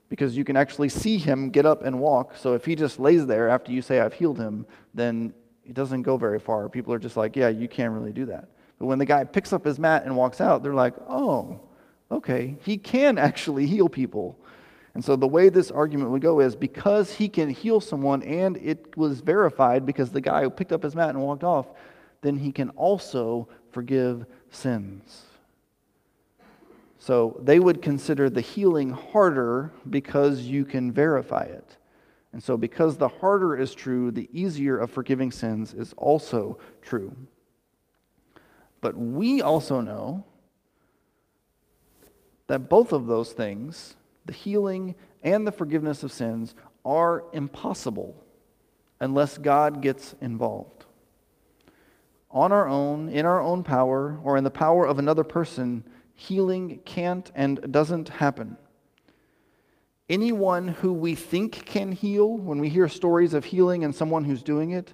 because 0.10 0.36
you 0.36 0.43
can 0.43 0.58
actually 0.58 0.89
see 0.89 1.17
him 1.17 1.49
get 1.49 1.65
up 1.65 1.84
and 1.84 1.97
walk. 1.99 2.36
So 2.36 2.54
if 2.54 2.65
he 2.65 2.75
just 2.75 2.99
lays 2.99 3.25
there 3.25 3.47
after 3.47 3.71
you 3.71 3.82
say, 3.82 4.01
I've 4.01 4.13
healed 4.13 4.38
him, 4.38 4.65
then 4.93 5.34
he 5.63 5.71
doesn't 5.71 6.01
go 6.01 6.17
very 6.17 6.39
far. 6.39 6.67
People 6.67 6.93
are 6.93 6.99
just 6.99 7.15
like, 7.15 7.38
yeah, 7.38 7.47
you 7.47 7.69
can't 7.69 7.93
really 7.93 8.12
do 8.12 8.25
that. 8.25 8.49
But 8.77 8.88
when 8.88 8.99
the 8.99 9.06
guy 9.06 9.23
picks 9.23 9.54
up 9.54 9.63
his 9.63 9.80
mat 9.80 10.04
and 10.04 10.17
walks 10.17 10.41
out, 10.41 10.63
they're 10.63 10.73
like, 10.73 10.95
oh, 11.08 11.62
okay, 12.12 12.58
he 12.65 12.77
can 12.77 13.17
actually 13.17 13.67
heal 13.67 13.88
people. 13.88 14.38
And 14.95 15.06
so 15.06 15.15
the 15.15 15.27
way 15.27 15.47
this 15.47 15.71
argument 15.71 16.10
would 16.10 16.21
go 16.21 16.41
is 16.41 16.58
because 16.58 17.13
he 17.13 17.30
can 17.30 17.49
heal 17.49 17.80
someone 17.80 18.21
and 18.23 18.58
it 18.58 18.97
was 18.97 19.21
verified 19.21 19.86
because 19.86 20.12
the 20.12 20.19
guy 20.19 20.43
who 20.43 20.49
picked 20.49 20.73
up 20.73 20.84
his 20.84 20.95
mat 20.95 21.12
and 21.12 21.21
walked 21.21 21.45
off, 21.45 21.67
then 22.21 22.36
he 22.36 22.51
can 22.51 22.69
also 22.71 23.47
forgive 23.71 24.25
sins. 24.49 25.27
So 27.01 27.35
they 27.41 27.59
would 27.59 27.81
consider 27.81 28.29
the 28.29 28.41
healing 28.41 28.91
harder 28.91 29.73
because 29.89 30.41
you 30.41 30.63
can 30.63 30.91
verify 30.91 31.41
it. 31.41 31.77
And 32.31 32.43
so, 32.43 32.57
because 32.57 32.95
the 32.95 33.07
harder 33.07 33.57
is 33.57 33.73
true, 33.73 34.11
the 34.11 34.29
easier 34.31 34.77
of 34.77 34.91
forgiving 34.91 35.31
sins 35.31 35.73
is 35.73 35.95
also 35.97 36.59
true. 36.79 37.17
But 38.81 38.95
we 38.95 39.41
also 39.41 39.81
know 39.81 40.25
that 42.45 42.69
both 42.69 42.93
of 42.93 43.07
those 43.07 43.31
things, 43.31 43.95
the 44.27 44.33
healing 44.33 44.93
and 45.23 45.47
the 45.47 45.51
forgiveness 45.51 46.03
of 46.03 46.11
sins, 46.11 46.53
are 46.85 47.23
impossible 47.33 48.15
unless 48.99 49.39
God 49.39 49.81
gets 49.81 50.13
involved. 50.21 50.85
On 52.29 52.51
our 52.51 52.67
own, 52.67 53.09
in 53.09 53.25
our 53.25 53.41
own 53.41 53.63
power, 53.63 54.19
or 54.23 54.37
in 54.37 54.43
the 54.43 54.51
power 54.51 54.85
of 54.85 54.99
another 54.99 55.23
person, 55.23 55.83
healing 56.21 56.79
can't 56.86 57.31
and 57.34 57.71
doesn't 57.71 58.10
happen. 58.10 58.55
Anyone 60.07 60.67
who 60.67 60.93
we 60.93 61.15
think 61.15 61.65
can 61.65 61.91
heal, 61.91 62.38
when 62.38 62.60
we 62.60 62.69
hear 62.69 62.88
stories 62.88 63.34
of 63.34 63.45
healing 63.45 63.84
and 63.84 63.95
someone 63.95 64.23
who's 64.23 64.43
doing 64.43 64.71
it, 64.71 64.93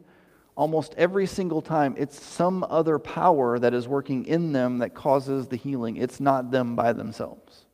almost 0.56 0.96
every 0.96 1.26
single 1.26 1.62
time 1.62 1.96
it's 1.98 2.24
some 2.24 2.66
other 2.70 2.98
power 2.98 3.60
that 3.60 3.74
is 3.74 3.88
working 3.90 4.26
in 4.26 4.54
them 4.54 4.78
that 4.78 4.96
causes 4.96 5.48
the 5.48 5.58
healing. 5.58 5.98
It's 5.98 6.22
not 6.22 6.52
them 6.52 6.76
by 6.78 6.94
themselves. 6.94 7.66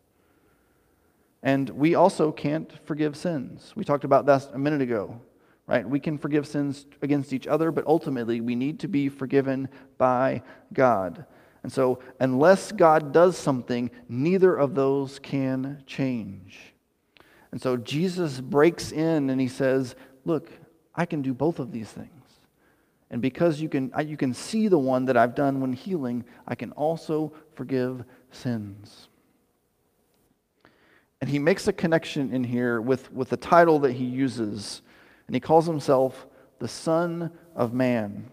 And 1.43 1.69
we 1.69 1.93
also 1.93 2.31
can't 2.31 2.71
forgive 2.85 3.15
sins. 3.15 3.73
We 3.75 3.83
talked 3.83 4.03
about 4.03 4.25
that 4.25 4.49
a 4.53 4.57
minute 4.57 4.81
ago, 4.81 5.19
right? 5.67 5.87
We 5.87 5.99
can 5.99 6.17
forgive 6.17 6.47
sins 6.47 6.87
against 7.03 7.33
each 7.33 7.45
other, 7.45 7.71
but 7.71 7.85
ultimately 7.85 8.41
we 8.41 8.55
need 8.55 8.79
to 8.79 8.87
be 8.87 9.09
forgiven 9.09 9.69
by 9.99 10.41
God. 10.73 11.25
And 11.63 11.71
so, 11.71 11.99
unless 12.19 12.73
God 12.73 13.13
does 13.13 13.37
something, 13.37 13.89
neither 14.09 14.53
of 14.53 14.75
those 14.75 15.17
can 15.19 15.81
change. 15.87 16.73
And 17.51 17.61
so, 17.61 17.77
Jesus 17.77 18.41
breaks 18.41 18.91
in 18.91 19.29
and 19.29 19.39
he 19.39 19.47
says, 19.47 19.95
Look, 20.25 20.51
I 20.93 21.05
can 21.05 21.21
do 21.21 21.33
both 21.33 21.59
of 21.59 21.71
these 21.71 21.89
things. 21.89 22.09
And 23.09 23.21
because 23.21 23.61
you 23.61 23.69
can, 23.69 23.93
you 24.05 24.17
can 24.17 24.33
see 24.33 24.67
the 24.67 24.77
one 24.77 25.05
that 25.05 25.15
I've 25.15 25.35
done 25.35 25.61
when 25.61 25.71
healing, 25.71 26.25
I 26.47 26.55
can 26.55 26.71
also 26.71 27.31
forgive 27.53 28.03
sins. 28.31 29.07
And 31.21 31.29
he 31.29 31.39
makes 31.39 31.67
a 31.67 31.73
connection 31.73 32.33
in 32.33 32.43
here 32.43 32.81
with, 32.81 33.13
with 33.13 33.29
the 33.29 33.37
title 33.37 33.79
that 33.79 33.93
he 33.93 34.03
uses. 34.03 34.81
And 35.27 35.35
he 35.35 35.39
calls 35.39 35.65
himself 35.65 36.27
the 36.59 36.67
Son 36.67 37.31
of 37.55 37.71
Man. 37.71 38.29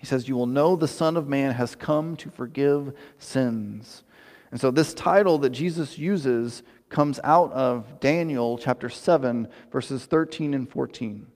He 0.00 0.06
says, 0.06 0.26
You 0.26 0.34
will 0.34 0.46
know 0.46 0.76
the 0.76 0.88
Son 0.88 1.18
of 1.18 1.28
Man 1.28 1.52
has 1.52 1.74
come 1.74 2.16
to 2.16 2.30
forgive 2.30 2.94
sins. 3.18 4.02
And 4.50 4.58
so, 4.58 4.70
this 4.70 4.94
title 4.94 5.36
that 5.38 5.50
Jesus 5.50 5.98
uses 5.98 6.62
comes 6.88 7.20
out 7.22 7.52
of 7.52 8.00
Daniel 8.00 8.56
chapter 8.56 8.88
7, 8.88 9.46
verses 9.70 10.06
13 10.06 10.54
and 10.54 10.68
14. 10.68 11.26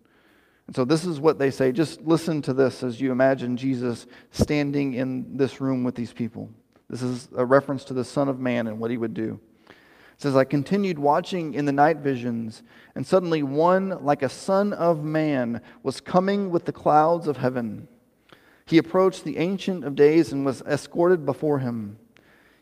And 0.67 0.75
so, 0.75 0.87
this 0.87 1.05
is 1.05 1.21
what 1.21 1.39
they 1.39 1.51
say. 1.51 1.73
Just 1.73 2.01
listen 2.01 2.41
to 2.41 2.55
this 2.55 2.83
as 2.83 3.03
you 3.03 3.13
imagine 3.13 3.59
Jesus 3.59 4.07
standing 4.31 4.95
in 4.95 5.37
this 5.37 5.61
room 5.61 5.85
with 5.85 5.95
these 5.95 6.15
people. 6.15 6.49
This 6.89 7.03
is 7.03 7.29
a 7.37 7.45
reference 7.45 7.85
to 7.85 7.95
the 7.95 8.03
Son 8.03 8.31
of 8.31 8.41
Man 8.41 8.67
and 8.67 8.81
what 8.81 8.91
he 8.91 8.97
would 8.97 9.13
do. 9.13 9.39
It 9.69 10.23
says, 10.23 10.37
I 10.37 10.45
continued 10.45 10.99
watching 10.99 11.53
in 11.53 11.67
the 11.67 11.73
night 11.73 11.99
visions, 11.99 12.63
and 12.95 13.07
suddenly 13.07 13.43
one 13.43 14.03
like 14.03 14.23
a 14.23 14.29
son 14.31 14.73
of 14.73 15.05
man 15.05 15.61
was 15.83 16.01
coming 16.01 16.51
with 16.51 16.65
the 16.65 16.73
clouds 16.73 17.29
of 17.29 17.37
heaven. 17.37 17.89
He 18.67 18.79
approached 18.79 19.25
the 19.25 19.37
Ancient 19.37 19.85
of 19.85 19.95
Days 19.95 20.33
and 20.33 20.45
was 20.45 20.63
escorted 20.63 21.27
before 21.27 21.59
him. 21.59 21.99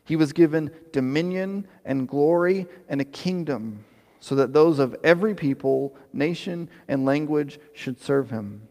He 0.05 0.17
was 0.17 0.33
given 0.33 0.73
dominion 0.93 1.67
and 1.85 2.09
glory 2.09 2.67
and 2.89 3.01
a 3.01 3.05
kingdom, 3.05 3.85
so 4.19 4.35
that 4.35 4.53
those 4.53 4.79
of 4.79 4.97
every 5.05 5.35
people, 5.35 5.97
nation, 6.13 6.69
and 6.89 7.05
language 7.05 7.61
should 7.73 8.01
serve 8.01 8.31
him. 8.31 8.69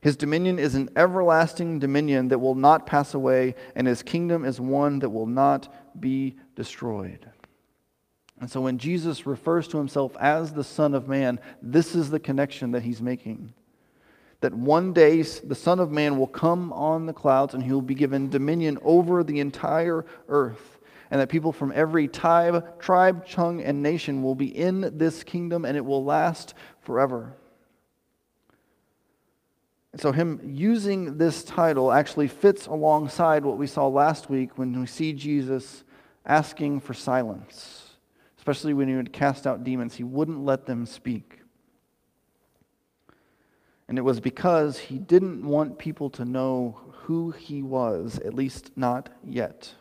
His 0.00 0.16
dominion 0.16 0.58
is 0.58 0.74
an 0.74 0.88
everlasting 0.96 1.80
dominion 1.80 2.28
that 2.28 2.38
will 2.38 2.54
not 2.54 2.86
pass 2.86 3.14
away, 3.14 3.54
and 3.74 3.86
his 3.86 4.02
kingdom 4.02 4.44
is 4.44 4.60
one 4.60 5.00
that 5.00 5.10
will 5.10 5.26
not 5.26 6.00
be 6.00 6.36
destroyed. 6.54 7.30
And 8.40 8.50
so 8.50 8.60
when 8.60 8.78
Jesus 8.78 9.26
refers 9.26 9.66
to 9.68 9.78
himself 9.78 10.16
as 10.18 10.52
the 10.52 10.64
Son 10.64 10.94
of 10.94 11.08
Man, 11.08 11.40
this 11.60 11.94
is 11.94 12.10
the 12.10 12.20
connection 12.20 12.70
that 12.70 12.84
he's 12.84 13.02
making 13.02 13.52
that 14.40 14.54
one 14.54 14.92
day 14.92 15.22
the 15.22 15.54
Son 15.54 15.80
of 15.80 15.90
Man 15.90 16.18
will 16.18 16.28
come 16.28 16.72
on 16.72 17.06
the 17.06 17.12
clouds 17.12 17.54
and 17.54 17.62
he 17.62 17.72
will 17.72 17.82
be 17.82 17.94
given 17.94 18.30
dominion 18.30 18.78
over 18.82 19.24
the 19.24 19.40
entire 19.40 20.04
earth. 20.28 20.78
And 21.10 21.20
that 21.20 21.30
people 21.30 21.52
from 21.52 21.72
every 21.74 22.06
tribe, 22.06 22.78
tribe, 22.78 23.26
tongue, 23.26 23.62
and 23.62 23.82
nation 23.82 24.22
will 24.22 24.34
be 24.34 24.46
in 24.46 24.98
this 24.98 25.24
kingdom 25.24 25.64
and 25.64 25.76
it 25.76 25.84
will 25.84 26.04
last 26.04 26.54
forever. 26.82 27.34
And 29.92 30.00
so, 30.00 30.12
him 30.12 30.40
using 30.44 31.16
this 31.16 31.42
title 31.42 31.90
actually 31.90 32.28
fits 32.28 32.66
alongside 32.66 33.44
what 33.44 33.56
we 33.56 33.66
saw 33.66 33.88
last 33.88 34.28
week 34.28 34.58
when 34.58 34.78
we 34.78 34.86
see 34.86 35.14
Jesus 35.14 35.82
asking 36.26 36.80
for 36.80 36.92
silence, 36.92 37.96
especially 38.36 38.74
when 38.74 38.86
he 38.86 38.94
would 38.94 39.14
cast 39.14 39.46
out 39.46 39.64
demons. 39.64 39.94
He 39.94 40.04
wouldn't 40.04 40.44
let 40.44 40.66
them 40.66 40.84
speak. 40.84 41.37
And 43.88 43.96
it 43.96 44.02
was 44.02 44.20
because 44.20 44.78
he 44.78 44.98
didn't 44.98 45.44
want 45.44 45.78
people 45.78 46.10
to 46.10 46.24
know 46.24 46.78
who 47.04 47.30
he 47.30 47.62
was, 47.62 48.18
at 48.18 48.34
least 48.34 48.70
not 48.76 49.08
yet. 49.24 49.72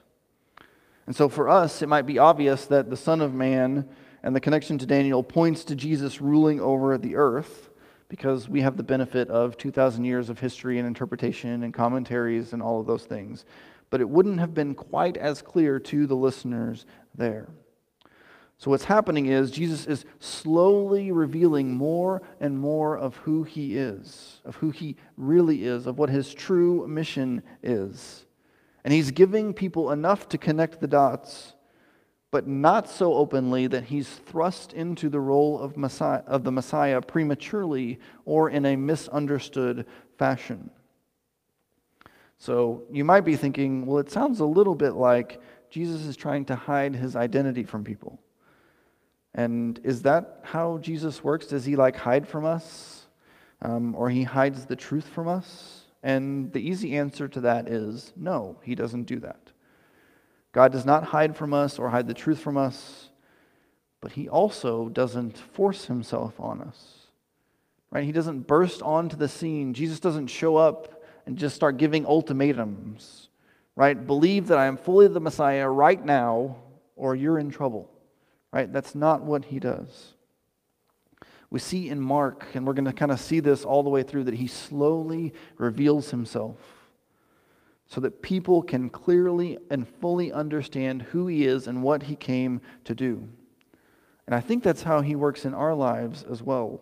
And 1.05 1.15
so 1.15 1.27
for 1.29 1.49
us, 1.49 1.81
it 1.81 1.87
might 1.87 2.05
be 2.05 2.17
obvious 2.17 2.65
that 2.65 2.89
the 2.89 2.97
Son 2.97 3.21
of 3.21 3.33
Man 3.33 3.87
and 4.23 4.35
the 4.35 4.39
connection 4.39 4.77
to 4.77 4.85
Daniel 4.85 5.23
points 5.23 5.63
to 5.65 5.75
Jesus 5.75 6.21
ruling 6.21 6.59
over 6.59 6.97
the 6.97 7.15
earth 7.15 7.69
because 8.09 8.47
we 8.47 8.61
have 8.61 8.77
the 8.77 8.83
benefit 8.83 9.29
of 9.29 9.57
2,000 9.57 10.05
years 10.05 10.29
of 10.29 10.39
history 10.39 10.77
and 10.79 10.87
interpretation 10.87 11.63
and 11.63 11.73
commentaries 11.73 12.53
and 12.53 12.61
all 12.61 12.79
of 12.79 12.87
those 12.87 13.03
things. 13.03 13.45
But 13.89 14.01
it 14.01 14.09
wouldn't 14.09 14.39
have 14.39 14.53
been 14.53 14.75
quite 14.75 15.17
as 15.17 15.41
clear 15.41 15.79
to 15.79 16.07
the 16.07 16.15
listeners 16.15 16.85
there. 17.15 17.49
So, 18.59 18.71
what's 18.71 18.85
happening 18.85 19.27
is 19.27 19.51
Jesus 19.51 19.85
is 19.85 20.03
slowly 20.19 21.11
revealing 21.11 21.75
more 21.75 22.23
and 22.39 22.57
more 22.57 22.97
of 22.97 23.15
who 23.17 23.43
he 23.43 23.77
is, 23.77 24.41
of 24.45 24.55
who 24.55 24.71
he 24.71 24.95
really 25.15 25.63
is, 25.63 25.85
of 25.85 25.99
what 25.99 26.09
his 26.09 26.33
true 26.33 26.87
mission 26.87 27.43
is. 27.61 28.25
And 28.83 28.91
he's 28.91 29.11
giving 29.11 29.53
people 29.53 29.91
enough 29.91 30.27
to 30.29 30.39
connect 30.39 30.81
the 30.81 30.87
dots, 30.87 31.53
but 32.31 32.47
not 32.47 32.89
so 32.89 33.13
openly 33.13 33.67
that 33.67 33.85
he's 33.85 34.09
thrust 34.09 34.73
into 34.73 35.07
the 35.07 35.19
role 35.19 35.59
of, 35.59 35.77
Messiah, 35.77 36.23
of 36.25 36.43
the 36.43 36.51
Messiah 36.51 36.99
prematurely 36.99 37.99
or 38.25 38.49
in 38.49 38.65
a 38.65 38.75
misunderstood 38.75 39.85
fashion. 40.17 40.71
So, 42.39 42.85
you 42.91 43.05
might 43.05 43.21
be 43.21 43.35
thinking, 43.35 43.85
well, 43.85 43.99
it 43.99 44.09
sounds 44.09 44.39
a 44.39 44.45
little 44.45 44.75
bit 44.75 44.93
like 44.93 45.43
Jesus 45.69 46.07
is 46.07 46.17
trying 46.17 46.45
to 46.45 46.55
hide 46.55 46.95
his 46.95 47.15
identity 47.15 47.63
from 47.63 47.83
people. 47.83 48.19
And 49.37 49.79
is 49.83 50.01
that 50.01 50.39
how 50.41 50.79
Jesus 50.79 51.23
works? 51.23 51.45
Does 51.45 51.63
he 51.63 51.75
like 51.75 51.95
hide 51.95 52.27
from 52.27 52.43
us? 52.43 53.05
Um, 53.61 53.95
or 53.95 54.09
he 54.09 54.23
hides 54.23 54.65
the 54.65 54.75
truth 54.75 55.07
from 55.07 55.27
us? 55.27 55.83
And 56.01 56.51
the 56.51 56.59
easy 56.59 56.97
answer 56.97 57.27
to 57.27 57.41
that 57.41 57.69
is 57.69 58.13
no, 58.15 58.57
he 58.63 58.73
doesn't 58.73 59.03
do 59.03 59.19
that. 59.19 59.51
God 60.53 60.71
does 60.71 60.85
not 60.85 61.03
hide 61.03 61.37
from 61.37 61.53
us 61.53 61.77
or 61.77 61.89
hide 61.89 62.07
the 62.07 62.15
truth 62.15 62.39
from 62.39 62.57
us, 62.57 63.09
but 64.01 64.13
he 64.13 64.27
also 64.27 64.89
doesn't 64.89 65.37
force 65.37 65.85
himself 65.85 66.39
on 66.39 66.61
us. 66.61 66.95
Right? 67.91 68.05
He 68.05 68.11
doesn't 68.11 68.47
burst 68.47 68.81
onto 68.81 69.15
the 69.15 69.27
scene. 69.27 69.73
Jesus 69.73 69.99
doesn't 69.99 70.27
show 70.27 70.55
up 70.55 71.03
and 71.27 71.37
just 71.37 71.55
start 71.55 71.77
giving 71.77 72.07
ultimatums. 72.07 73.29
Right? 73.75 74.07
Believe 74.07 74.47
that 74.47 74.57
I 74.57 74.65
am 74.65 74.77
fully 74.77 75.07
the 75.07 75.19
Messiah 75.19 75.69
right 75.69 76.03
now, 76.03 76.57
or 76.95 77.15
you're 77.15 77.37
in 77.37 77.51
trouble 77.51 77.91
right? 78.57 78.73
That's 78.73 78.95
not 78.95 79.21
what 79.21 79.45
he 79.45 79.59
does. 79.59 80.15
We 81.51 81.59
see 81.59 81.89
in 81.89 82.01
Mark, 82.01 82.43
and 82.55 82.65
we're 82.65 82.73
going 82.73 82.85
to 82.85 82.91
kind 82.91 83.11
of 83.11 83.19
see 83.19 83.39
this 83.39 83.63
all 83.63 83.83
the 83.83 83.91
way 83.91 84.01
through, 84.01 84.23
that 84.23 84.33
he 84.33 84.47
slowly 84.47 85.31
reveals 85.57 86.09
himself 86.09 86.57
so 87.85 88.01
that 88.01 88.23
people 88.23 88.63
can 88.63 88.89
clearly 88.89 89.59
and 89.69 89.87
fully 89.87 90.31
understand 90.31 91.03
who 91.03 91.27
he 91.27 91.45
is 91.45 91.67
and 91.67 91.83
what 91.83 92.01
he 92.01 92.15
came 92.15 92.59
to 92.83 92.95
do. 92.95 93.29
And 94.25 94.33
I 94.33 94.39
think 94.39 94.63
that's 94.63 94.81
how 94.81 95.01
he 95.01 95.15
works 95.15 95.45
in 95.45 95.53
our 95.53 95.75
lives 95.75 96.23
as 96.23 96.41
well. 96.41 96.81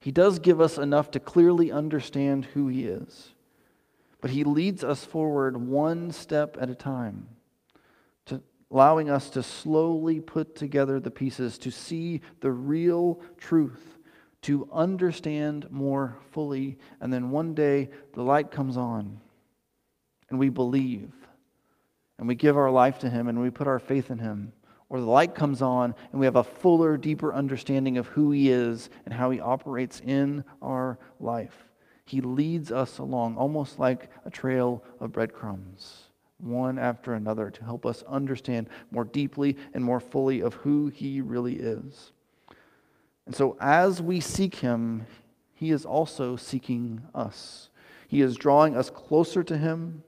He 0.00 0.10
does 0.10 0.40
give 0.40 0.60
us 0.60 0.78
enough 0.78 1.12
to 1.12 1.20
clearly 1.20 1.70
understand 1.70 2.44
who 2.46 2.66
he 2.66 2.86
is, 2.86 3.34
but 4.20 4.32
he 4.32 4.42
leads 4.42 4.82
us 4.82 5.04
forward 5.04 5.56
one 5.56 6.10
step 6.10 6.56
at 6.60 6.68
a 6.68 6.74
time 6.74 7.28
allowing 8.70 9.08
us 9.08 9.30
to 9.30 9.42
slowly 9.42 10.20
put 10.20 10.54
together 10.54 11.00
the 11.00 11.10
pieces, 11.10 11.58
to 11.58 11.70
see 11.70 12.20
the 12.40 12.50
real 12.50 13.20
truth, 13.38 13.98
to 14.42 14.68
understand 14.72 15.66
more 15.70 16.16
fully. 16.30 16.78
And 17.00 17.12
then 17.12 17.30
one 17.30 17.54
day 17.54 17.90
the 18.12 18.22
light 18.22 18.50
comes 18.50 18.76
on 18.76 19.20
and 20.30 20.38
we 20.38 20.48
believe 20.50 21.12
and 22.18 22.28
we 22.28 22.34
give 22.34 22.56
our 22.56 22.70
life 22.70 22.98
to 23.00 23.10
Him 23.10 23.28
and 23.28 23.40
we 23.40 23.50
put 23.50 23.66
our 23.66 23.78
faith 23.78 24.10
in 24.10 24.18
Him. 24.18 24.52
Or 24.90 25.00
the 25.00 25.06
light 25.06 25.34
comes 25.34 25.60
on 25.62 25.94
and 26.10 26.20
we 26.20 26.26
have 26.26 26.36
a 26.36 26.44
fuller, 26.44 26.96
deeper 26.96 27.32
understanding 27.32 27.96
of 27.96 28.06
who 28.08 28.30
He 28.32 28.50
is 28.50 28.90
and 29.04 29.14
how 29.14 29.30
He 29.30 29.40
operates 29.40 30.00
in 30.00 30.44
our 30.60 30.98
life. 31.20 31.56
He 32.04 32.20
leads 32.20 32.70
us 32.72 32.98
along 32.98 33.36
almost 33.36 33.78
like 33.78 34.10
a 34.24 34.30
trail 34.30 34.82
of 35.00 35.12
breadcrumbs 35.12 36.07
one 36.38 36.78
after 36.78 37.14
another 37.14 37.50
to 37.50 37.64
help 37.64 37.84
us 37.84 38.02
understand 38.06 38.68
more 38.90 39.04
deeply 39.04 39.56
and 39.74 39.84
more 39.84 40.00
fully 40.00 40.40
of 40.40 40.54
who 40.54 40.88
He 40.88 41.20
really 41.20 41.56
is. 41.56 42.12
And 43.26 43.34
so, 43.34 43.56
as 43.60 44.00
we 44.00 44.20
seek 44.20 44.56
Him, 44.56 45.06
He 45.54 45.70
is 45.70 45.84
also 45.84 46.36
seeking 46.36 47.02
us. 47.14 47.70
He 48.06 48.22
is 48.22 48.36
drawing 48.36 48.76
us 48.76 48.88
closer 48.88 49.42
to 49.44 49.58
Him. 49.58 50.02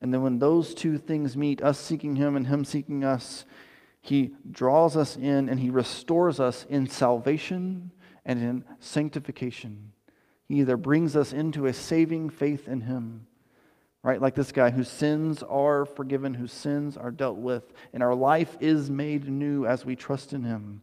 And 0.00 0.12
then, 0.12 0.22
when 0.22 0.38
those 0.38 0.74
two 0.74 0.98
things 0.98 1.36
meet, 1.36 1.62
us 1.62 1.78
seeking 1.78 2.16
Him 2.16 2.34
and 2.36 2.46
Him 2.46 2.64
seeking 2.64 3.04
us, 3.04 3.44
He 4.00 4.34
draws 4.50 4.96
us 4.96 5.16
in 5.16 5.48
and 5.48 5.60
He 5.60 5.70
restores 5.70 6.40
us 6.40 6.66
in 6.68 6.88
salvation 6.88 7.92
and 8.24 8.42
in 8.42 8.64
sanctification. 8.80 9.92
He 10.46 10.60
either 10.60 10.78
brings 10.78 11.14
us 11.14 11.32
into 11.32 11.66
a 11.66 11.74
saving 11.74 12.30
faith 12.30 12.66
in 12.66 12.80
Him 12.82 13.26
right? 14.08 14.22
Like 14.22 14.34
this 14.34 14.52
guy 14.52 14.70
whose 14.70 14.88
sins 14.88 15.42
are 15.42 15.84
forgiven, 15.84 16.32
whose 16.32 16.50
sins 16.50 16.96
are 16.96 17.10
dealt 17.10 17.36
with, 17.36 17.74
and 17.92 18.02
our 18.02 18.14
life 18.14 18.56
is 18.58 18.88
made 18.88 19.28
new 19.28 19.66
as 19.66 19.84
we 19.84 19.96
trust 19.96 20.32
in 20.32 20.44
him. 20.44 20.80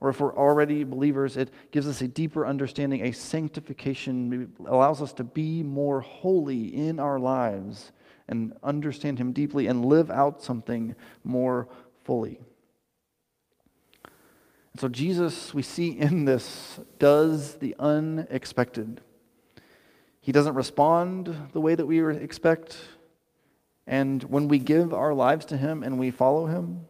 Or 0.00 0.08
if 0.08 0.18
we're 0.18 0.36
already 0.36 0.82
believers, 0.82 1.36
it 1.36 1.52
gives 1.70 1.86
us 1.86 2.00
a 2.00 2.08
deeper 2.08 2.44
understanding, 2.44 3.06
a 3.06 3.12
sanctification, 3.12 4.52
allows 4.66 5.00
us 5.00 5.12
to 5.14 5.24
be 5.24 5.62
more 5.62 6.00
holy 6.00 6.74
in 6.74 6.98
our 6.98 7.20
lives 7.20 7.92
and 8.26 8.52
understand 8.64 9.20
him 9.20 9.32
deeply 9.32 9.68
and 9.68 9.84
live 9.84 10.10
out 10.10 10.42
something 10.42 10.96
more 11.22 11.68
fully. 12.02 12.40
And 14.72 14.80
so 14.80 14.88
Jesus, 14.88 15.54
we 15.54 15.62
see 15.62 15.90
in 15.90 16.24
this, 16.24 16.80
does 16.98 17.54
the 17.58 17.76
unexpected. 17.78 19.00
He 20.28 20.32
doesn't 20.32 20.56
respond 20.56 21.34
the 21.54 21.60
way 21.62 21.74
that 21.74 21.86
we 21.86 22.06
expect. 22.06 22.76
And 23.86 24.22
when 24.24 24.46
we 24.46 24.58
give 24.58 24.92
our 24.92 25.14
lives 25.14 25.46
to 25.46 25.56
Him 25.56 25.82
and 25.82 25.98
we 25.98 26.10
follow 26.10 26.44
Him, 26.44 26.84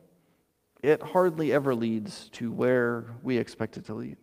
it 0.82 1.00
hardly 1.00 1.52
ever 1.52 1.72
leads 1.72 2.30
to 2.30 2.50
where 2.50 3.04
we 3.22 3.38
expect 3.38 3.76
it 3.76 3.84
to 3.84 3.94
lead. 3.94 4.16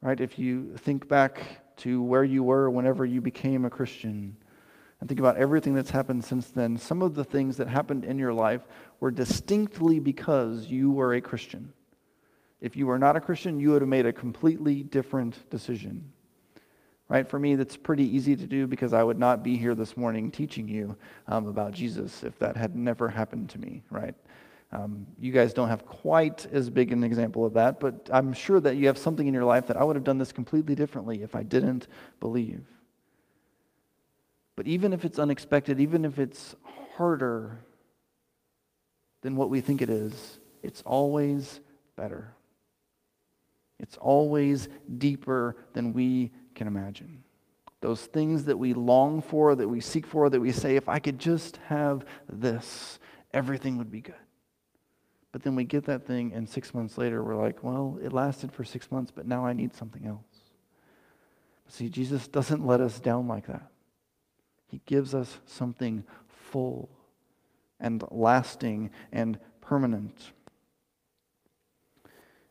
Right? 0.00 0.18
If 0.18 0.38
you 0.38 0.78
think 0.78 1.08
back 1.08 1.76
to 1.80 2.02
where 2.02 2.24
you 2.24 2.42
were 2.42 2.70
whenever 2.70 3.04
you 3.04 3.20
became 3.20 3.66
a 3.66 3.70
Christian 3.70 4.34
and 5.00 5.06
think 5.06 5.20
about 5.20 5.36
everything 5.36 5.74
that's 5.74 5.90
happened 5.90 6.24
since 6.24 6.48
then, 6.48 6.78
some 6.78 7.02
of 7.02 7.14
the 7.14 7.22
things 7.22 7.58
that 7.58 7.68
happened 7.68 8.06
in 8.06 8.18
your 8.18 8.32
life 8.32 8.62
were 8.98 9.10
distinctly 9.10 10.00
because 10.00 10.68
you 10.68 10.90
were 10.90 11.12
a 11.12 11.20
Christian. 11.20 11.74
If 12.62 12.78
you 12.78 12.86
were 12.86 12.98
not 12.98 13.14
a 13.14 13.20
Christian, 13.20 13.60
you 13.60 13.72
would 13.72 13.82
have 13.82 13.90
made 13.90 14.06
a 14.06 14.12
completely 14.14 14.82
different 14.82 15.50
decision 15.50 16.12
right? 17.12 17.28
For 17.28 17.38
me, 17.38 17.56
that's 17.56 17.76
pretty 17.76 18.04
easy 18.04 18.34
to 18.34 18.46
do 18.46 18.66
because 18.66 18.94
I 18.94 19.02
would 19.02 19.18
not 19.18 19.42
be 19.42 19.58
here 19.58 19.74
this 19.74 19.98
morning 19.98 20.30
teaching 20.30 20.66
you 20.66 20.96
um, 21.28 21.46
about 21.46 21.72
Jesus 21.72 22.24
if 22.24 22.38
that 22.38 22.56
had 22.56 22.74
never 22.74 23.06
happened 23.06 23.50
to 23.50 23.60
me, 23.60 23.82
right? 23.90 24.14
Um, 24.72 25.06
you 25.20 25.30
guys 25.30 25.52
don't 25.52 25.68
have 25.68 25.84
quite 25.84 26.46
as 26.50 26.70
big 26.70 26.90
an 26.90 27.04
example 27.04 27.44
of 27.44 27.52
that, 27.52 27.80
but 27.80 28.08
I'm 28.10 28.32
sure 28.32 28.60
that 28.60 28.76
you 28.76 28.86
have 28.86 28.96
something 28.96 29.26
in 29.26 29.34
your 29.34 29.44
life 29.44 29.66
that 29.66 29.76
I 29.76 29.84
would 29.84 29.94
have 29.94 30.06
done 30.06 30.16
this 30.16 30.32
completely 30.32 30.74
differently 30.74 31.22
if 31.22 31.36
I 31.36 31.42
didn't 31.42 31.86
believe. 32.18 32.64
But 34.56 34.66
even 34.66 34.94
if 34.94 35.04
it's 35.04 35.18
unexpected, 35.18 35.80
even 35.80 36.06
if 36.06 36.18
it's 36.18 36.56
harder 36.94 37.58
than 39.20 39.36
what 39.36 39.50
we 39.50 39.60
think 39.60 39.82
it 39.82 39.90
is, 39.90 40.38
it's 40.62 40.80
always 40.86 41.60
better. 41.94 42.32
It's 43.78 43.98
always 43.98 44.70
deeper 44.96 45.56
than 45.74 45.92
we 45.92 46.30
can 46.54 46.66
imagine. 46.66 47.24
Those 47.80 48.02
things 48.02 48.44
that 48.44 48.58
we 48.58 48.74
long 48.74 49.22
for, 49.22 49.54
that 49.54 49.68
we 49.68 49.80
seek 49.80 50.06
for, 50.06 50.30
that 50.30 50.40
we 50.40 50.52
say, 50.52 50.76
if 50.76 50.88
I 50.88 50.98
could 50.98 51.18
just 51.18 51.56
have 51.68 52.04
this, 52.28 52.98
everything 53.32 53.78
would 53.78 53.90
be 53.90 54.00
good. 54.00 54.14
But 55.32 55.42
then 55.42 55.56
we 55.56 55.64
get 55.64 55.86
that 55.86 56.06
thing, 56.06 56.32
and 56.32 56.48
six 56.48 56.74
months 56.74 56.98
later, 56.98 57.24
we're 57.24 57.42
like, 57.42 57.64
well, 57.64 57.98
it 58.02 58.12
lasted 58.12 58.52
for 58.52 58.64
six 58.64 58.90
months, 58.90 59.10
but 59.10 59.26
now 59.26 59.46
I 59.46 59.54
need 59.54 59.74
something 59.74 60.06
else. 60.06 60.20
See, 61.68 61.88
Jesus 61.88 62.28
doesn't 62.28 62.66
let 62.66 62.82
us 62.82 63.00
down 63.00 63.26
like 63.28 63.46
that. 63.46 63.70
He 64.68 64.82
gives 64.84 65.14
us 65.14 65.38
something 65.46 66.04
full 66.28 66.90
and 67.80 68.04
lasting 68.10 68.90
and 69.10 69.38
permanent. 69.60 70.32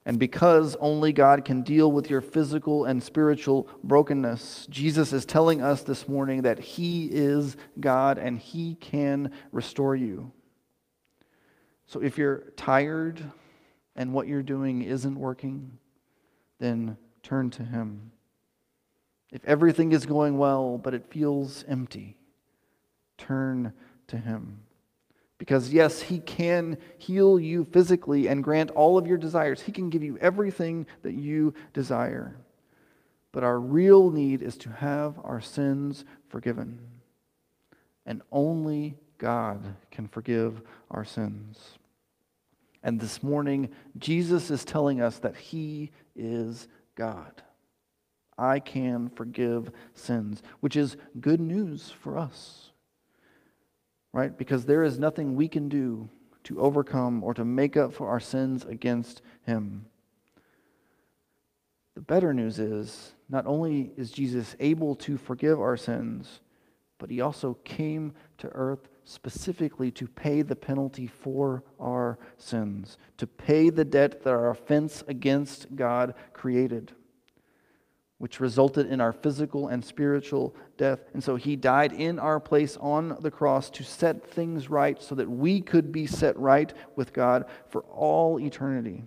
And 0.05 0.17
because 0.17 0.75
only 0.79 1.13
God 1.13 1.45
can 1.45 1.61
deal 1.61 1.91
with 1.91 2.09
your 2.09 2.21
physical 2.21 2.85
and 2.85 3.01
spiritual 3.03 3.67
brokenness, 3.83 4.65
Jesus 4.69 5.13
is 5.13 5.25
telling 5.25 5.61
us 5.61 5.83
this 5.83 6.07
morning 6.07 6.41
that 6.41 6.59
He 6.59 7.05
is 7.05 7.55
God 7.79 8.17
and 8.17 8.39
He 8.39 8.75
can 8.75 9.31
restore 9.51 9.95
you. 9.95 10.31
So 11.85 12.01
if 12.01 12.17
you're 12.17 12.51
tired 12.55 13.21
and 13.95 14.13
what 14.13 14.27
you're 14.27 14.41
doing 14.41 14.81
isn't 14.81 15.15
working, 15.15 15.77
then 16.57 16.97
turn 17.21 17.51
to 17.51 17.63
Him. 17.63 18.11
If 19.31 19.45
everything 19.45 19.91
is 19.91 20.07
going 20.07 20.37
well 20.37 20.79
but 20.79 20.95
it 20.95 21.11
feels 21.11 21.63
empty, 21.67 22.17
turn 23.19 23.73
to 24.07 24.17
Him. 24.17 24.61
Because, 25.41 25.73
yes, 25.73 26.03
He 26.03 26.19
can 26.19 26.77
heal 26.99 27.39
you 27.39 27.65
physically 27.65 28.27
and 28.27 28.43
grant 28.43 28.69
all 28.69 28.99
of 28.99 29.07
your 29.07 29.17
desires. 29.17 29.59
He 29.59 29.71
can 29.71 29.89
give 29.89 30.03
you 30.03 30.15
everything 30.19 30.85
that 31.01 31.13
you 31.13 31.55
desire. 31.73 32.35
But 33.31 33.43
our 33.43 33.59
real 33.59 34.11
need 34.11 34.43
is 34.43 34.55
to 34.57 34.69
have 34.69 35.15
our 35.23 35.41
sins 35.41 36.05
forgiven. 36.29 36.77
And 38.05 38.21
only 38.31 38.99
God 39.17 39.63
can 39.89 40.07
forgive 40.07 40.61
our 40.91 41.03
sins. 41.03 41.57
And 42.83 42.99
this 42.99 43.23
morning, 43.23 43.69
Jesus 43.97 44.51
is 44.51 44.63
telling 44.63 45.01
us 45.01 45.17
that 45.17 45.35
He 45.35 45.89
is 46.15 46.67
God. 46.93 47.41
I 48.37 48.59
can 48.59 49.09
forgive 49.09 49.71
sins, 49.95 50.43
which 50.59 50.75
is 50.75 50.97
good 51.19 51.41
news 51.41 51.89
for 51.89 52.19
us 52.19 52.70
right? 54.13 54.37
Because 54.37 54.65
there 54.65 54.83
is 54.83 54.99
nothing 54.99 55.35
we 55.35 55.47
can 55.47 55.69
do 55.69 56.09
to 56.43 56.59
overcome 56.59 57.23
or 57.23 57.33
to 57.33 57.45
make 57.45 57.77
up 57.77 57.93
for 57.93 58.09
our 58.09 58.19
sins 58.19 58.65
against 58.65 59.21
Him. 59.45 59.85
The 61.95 62.01
better 62.01 62.33
news 62.33 62.59
is 62.59 63.13
not 63.29 63.45
only 63.45 63.91
is 63.97 64.11
Jesus 64.11 64.55
able 64.59 64.95
to 64.95 65.17
forgive 65.17 65.59
our 65.59 65.77
sins, 65.77 66.41
but 66.97 67.09
He 67.09 67.21
also 67.21 67.55
came 67.63 68.13
to 68.37 68.47
earth 68.49 68.87
specifically 69.03 69.91
to 69.91 70.07
pay 70.07 70.41
the 70.41 70.55
penalty 70.55 71.07
for 71.07 71.63
our 71.79 72.19
sins, 72.37 72.97
to 73.17 73.27
pay 73.27 73.69
the 73.69 73.85
debt 73.85 74.23
that 74.23 74.29
our 74.29 74.49
offense 74.49 75.03
against 75.07 75.75
God 75.75 76.13
created 76.33 76.93
which 78.21 78.39
resulted 78.39 78.85
in 78.85 79.01
our 79.01 79.11
physical 79.11 79.67
and 79.67 79.83
spiritual 79.83 80.55
death. 80.77 80.99
And 81.11 81.23
so 81.23 81.37
he 81.37 81.55
died 81.55 81.91
in 81.91 82.19
our 82.19 82.39
place 82.39 82.77
on 82.77 83.17
the 83.19 83.31
cross 83.31 83.71
to 83.71 83.83
set 83.83 84.23
things 84.23 84.69
right 84.69 85.01
so 85.01 85.15
that 85.15 85.27
we 85.27 85.59
could 85.59 85.91
be 85.91 86.05
set 86.05 86.37
right 86.37 86.71
with 86.95 87.13
God 87.13 87.45
for 87.69 87.81
all 87.81 88.39
eternity. 88.39 89.03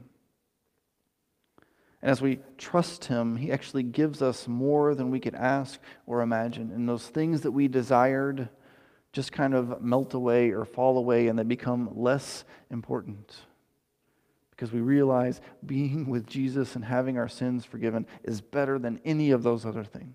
And 2.03 2.11
as 2.11 2.21
we 2.21 2.41
trust 2.59 3.05
him, 3.05 3.37
he 3.37 3.53
actually 3.53 3.85
gives 3.85 4.21
us 4.21 4.49
more 4.49 4.97
than 4.97 5.13
we 5.13 5.21
could 5.21 5.37
ask 5.37 5.79
or 6.07 6.21
imagine. 6.21 6.73
And 6.75 6.89
those 6.89 7.07
things 7.07 7.43
that 7.43 7.53
we 7.53 7.69
desired 7.69 8.49
just 9.13 9.31
kind 9.31 9.55
of 9.55 9.81
melt 9.81 10.15
away 10.15 10.51
or 10.51 10.65
fall 10.65 10.99
away 10.99 11.29
and 11.29 11.39
they 11.39 11.45
become 11.45 11.89
less 11.95 12.45
important 12.69 13.33
because 14.55 14.73
we 14.73 14.81
realize 14.81 15.41
being 15.67 16.09
with 16.09 16.27
Jesus 16.27 16.77
and 16.77 16.85
having 16.85 17.19
our 17.19 17.29
sins 17.29 17.65
forgiven 17.65 18.07
is 18.23 18.41
better 18.41 18.79
than 18.79 19.01
any 19.05 19.31
of 19.31 19.43
those 19.43 19.67
other 19.67 19.85
things. 19.85 20.15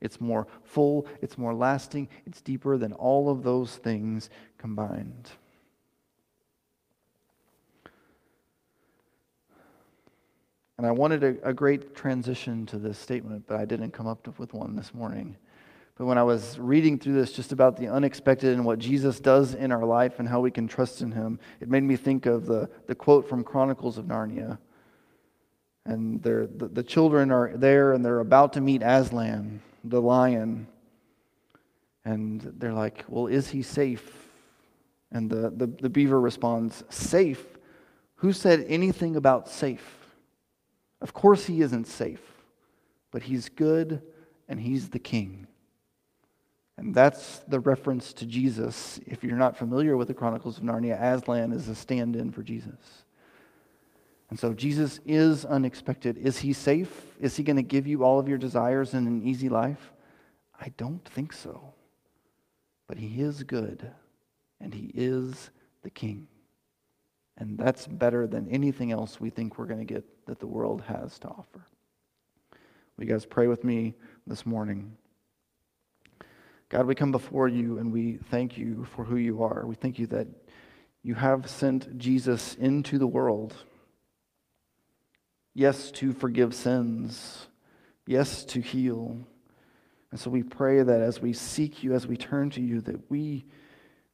It's 0.00 0.20
more 0.20 0.48
full, 0.64 1.06
it's 1.20 1.38
more 1.38 1.54
lasting, 1.54 2.08
it's 2.26 2.40
deeper 2.40 2.76
than 2.76 2.92
all 2.92 3.30
of 3.30 3.44
those 3.44 3.76
things 3.76 4.30
combined. 4.58 5.30
And 10.76 10.86
I 10.86 10.90
wanted 10.90 11.22
a, 11.22 11.50
a, 11.50 11.52
great 11.52 11.94
transition 11.94 12.66
to 12.66 12.78
this 12.78 12.98
statement, 12.98 13.44
but 13.46 13.60
I 13.60 13.64
didn't 13.64 13.92
come 13.92 14.08
up 14.08 14.26
with 14.40 14.52
one 14.52 14.74
this 14.74 14.92
morning. 14.92 15.36
But 15.96 16.06
when 16.06 16.18
I 16.18 16.22
was 16.22 16.58
reading 16.58 16.98
through 16.98 17.14
this 17.14 17.32
just 17.32 17.52
about 17.52 17.76
the 17.76 17.88
unexpected 17.88 18.54
and 18.54 18.64
what 18.64 18.78
Jesus 18.78 19.20
does 19.20 19.54
in 19.54 19.70
our 19.70 19.84
life 19.84 20.18
and 20.18 20.28
how 20.28 20.40
we 20.40 20.50
can 20.50 20.66
trust 20.66 21.02
in 21.02 21.12
him, 21.12 21.38
it 21.60 21.68
made 21.68 21.82
me 21.82 21.96
think 21.96 22.26
of 22.26 22.46
the, 22.46 22.68
the 22.86 22.94
quote 22.94 23.28
from 23.28 23.44
Chronicles 23.44 23.98
of 23.98 24.06
Narnia. 24.06 24.58
And 25.84 26.22
the, 26.22 26.48
the 26.72 26.82
children 26.82 27.30
are 27.30 27.56
there 27.56 27.92
and 27.92 28.04
they're 28.04 28.20
about 28.20 28.54
to 28.54 28.60
meet 28.60 28.82
Aslan, 28.82 29.60
the 29.84 30.00
lion. 30.00 30.66
And 32.04 32.40
they're 32.58 32.72
like, 32.72 33.04
Well, 33.08 33.26
is 33.26 33.48
he 33.48 33.62
safe? 33.62 34.28
And 35.10 35.28
the, 35.28 35.50
the, 35.50 35.66
the 35.66 35.90
beaver 35.90 36.20
responds, 36.20 36.84
Safe? 36.88 37.44
Who 38.16 38.32
said 38.32 38.64
anything 38.68 39.16
about 39.16 39.48
safe? 39.48 40.02
Of 41.00 41.12
course, 41.12 41.44
he 41.46 41.60
isn't 41.60 41.88
safe, 41.88 42.22
but 43.10 43.24
he's 43.24 43.48
good 43.48 44.00
and 44.48 44.60
he's 44.60 44.90
the 44.90 45.00
king. 45.00 45.48
And 46.78 46.94
that's 46.94 47.40
the 47.40 47.60
reference 47.60 48.12
to 48.14 48.26
Jesus. 48.26 48.98
If 49.06 49.22
you're 49.22 49.36
not 49.36 49.56
familiar 49.56 49.96
with 49.96 50.08
the 50.08 50.14
Chronicles 50.14 50.58
of 50.58 50.64
Narnia, 50.64 51.00
Aslan 51.00 51.52
is 51.52 51.68
a 51.68 51.74
stand 51.74 52.16
in 52.16 52.32
for 52.32 52.42
Jesus. 52.42 53.04
And 54.30 54.38
so 54.38 54.54
Jesus 54.54 54.98
is 55.04 55.44
unexpected. 55.44 56.16
Is 56.16 56.38
he 56.38 56.54
safe? 56.54 56.90
Is 57.20 57.36
he 57.36 57.42
going 57.42 57.56
to 57.56 57.62
give 57.62 57.86
you 57.86 58.02
all 58.02 58.18
of 58.18 58.28
your 58.28 58.38
desires 58.38 58.94
in 58.94 59.06
an 59.06 59.22
easy 59.22 59.50
life? 59.50 59.92
I 60.58 60.72
don't 60.78 61.04
think 61.04 61.34
so. 61.34 61.74
But 62.86 62.96
he 62.96 63.20
is 63.20 63.42
good, 63.42 63.90
and 64.60 64.72
he 64.72 64.90
is 64.94 65.50
the 65.82 65.90
king. 65.90 66.28
And 67.36 67.58
that's 67.58 67.86
better 67.86 68.26
than 68.26 68.48
anything 68.48 68.92
else 68.92 69.20
we 69.20 69.28
think 69.28 69.58
we're 69.58 69.66
going 69.66 69.86
to 69.86 69.94
get 69.94 70.04
that 70.26 70.40
the 70.40 70.46
world 70.46 70.82
has 70.82 71.18
to 71.20 71.28
offer. 71.28 71.66
Will 72.96 73.04
you 73.04 73.10
guys 73.10 73.26
pray 73.26 73.48
with 73.48 73.64
me 73.64 73.94
this 74.26 74.46
morning? 74.46 74.96
God, 76.72 76.86
we 76.86 76.94
come 76.94 77.12
before 77.12 77.48
you 77.48 77.76
and 77.76 77.92
we 77.92 78.18
thank 78.30 78.56
you 78.56 78.86
for 78.96 79.04
who 79.04 79.16
you 79.16 79.42
are. 79.42 79.66
We 79.66 79.74
thank 79.74 79.98
you 79.98 80.06
that 80.06 80.26
you 81.02 81.14
have 81.14 81.50
sent 81.50 81.98
Jesus 81.98 82.54
into 82.54 82.96
the 82.96 83.06
world. 83.06 83.54
Yes, 85.52 85.90
to 85.90 86.14
forgive 86.14 86.54
sins. 86.54 87.46
Yes, 88.06 88.42
to 88.46 88.62
heal. 88.62 89.18
And 90.10 90.18
so 90.18 90.30
we 90.30 90.42
pray 90.42 90.82
that 90.82 91.02
as 91.02 91.20
we 91.20 91.34
seek 91.34 91.84
you, 91.84 91.92
as 91.92 92.06
we 92.06 92.16
turn 92.16 92.48
to 92.48 92.62
you, 92.62 92.80
that 92.80 93.10
we, 93.10 93.44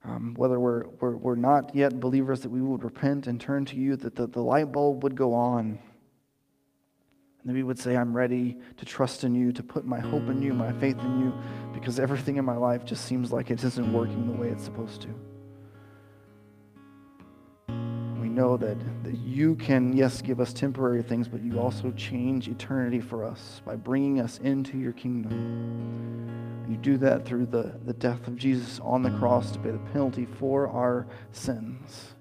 um, 0.05 0.35
whether 0.37 0.59
we're, 0.59 0.88
we're, 1.01 1.16
we're, 1.16 1.37
not 1.37 1.77
yet 1.77 2.01
believers, 2.01 2.40
that 2.40 2.51
we 2.51 2.61
would 2.61 2.83
repent 2.83 3.29
and 3.29 3.40
turn 3.40 3.66
to 3.66 3.77
you, 3.77 3.94
that 3.94 4.16
the, 4.16 4.27
the 4.27 4.42
light 4.42 4.73
bulb 4.73 5.05
would 5.05 5.14
go 5.14 5.33
on 5.33 5.79
and 7.44 7.55
we 7.55 7.62
would 7.62 7.79
say, 7.79 7.96
I'm 7.96 8.16
ready 8.16 8.59
to 8.77 8.85
trust 8.85 9.24
in 9.24 9.35
you, 9.35 9.53
to 9.53 9.62
put 9.62 9.87
my 9.87 10.01
hope 10.01 10.29
in 10.29 10.42
you, 10.42 10.53
my 10.53 10.72
faith 10.72 10.98
in 10.98 11.20
you, 11.20 11.33
because 11.72 12.01
everything 12.01 12.37
in 12.37 12.44
my 12.44 12.57
life 12.57 12.85
just 12.85 13.05
seems 13.05 13.33
like 13.33 13.51
it 13.51 13.62
isn't 13.62 13.92
working 13.92 14.27
the 14.27 14.33
way 14.33 14.48
it's 14.48 14.64
supposed 14.64 15.03
to. 15.03 15.09
We 18.20 18.29
know 18.29 18.57
that, 18.57 18.77
that 19.05 19.16
you 19.18 19.55
can, 19.55 19.96
yes, 19.96 20.20
give 20.20 20.40
us 20.40 20.53
temporary 20.53 21.03
things, 21.03 21.29
but 21.29 21.40
you 21.42 21.59
also 21.61 21.92
change 21.92 22.48
eternity 22.48 23.01
for 23.01 23.24
us 23.24 23.62
by 23.64 23.77
bringing 23.77 24.20
us 24.20 24.38
into 24.38 24.77
your 24.77 24.92
kingdom. 24.92 25.33
And 26.64 26.72
you 26.72 26.77
do 26.77 26.98
that 26.98 27.24
through 27.24 27.46
the, 27.46 27.79
the 27.85 27.94
death 27.94 28.27
of 28.27 28.37
Jesus 28.37 28.81
on 28.81 29.03
the 29.03 29.11
cross 29.12 29.53
to 29.53 29.59
pay 29.61 29.70
the 29.70 29.79
penalty 29.79 30.27
for 30.27 30.68
our 30.68 31.07
sins. 31.31 32.14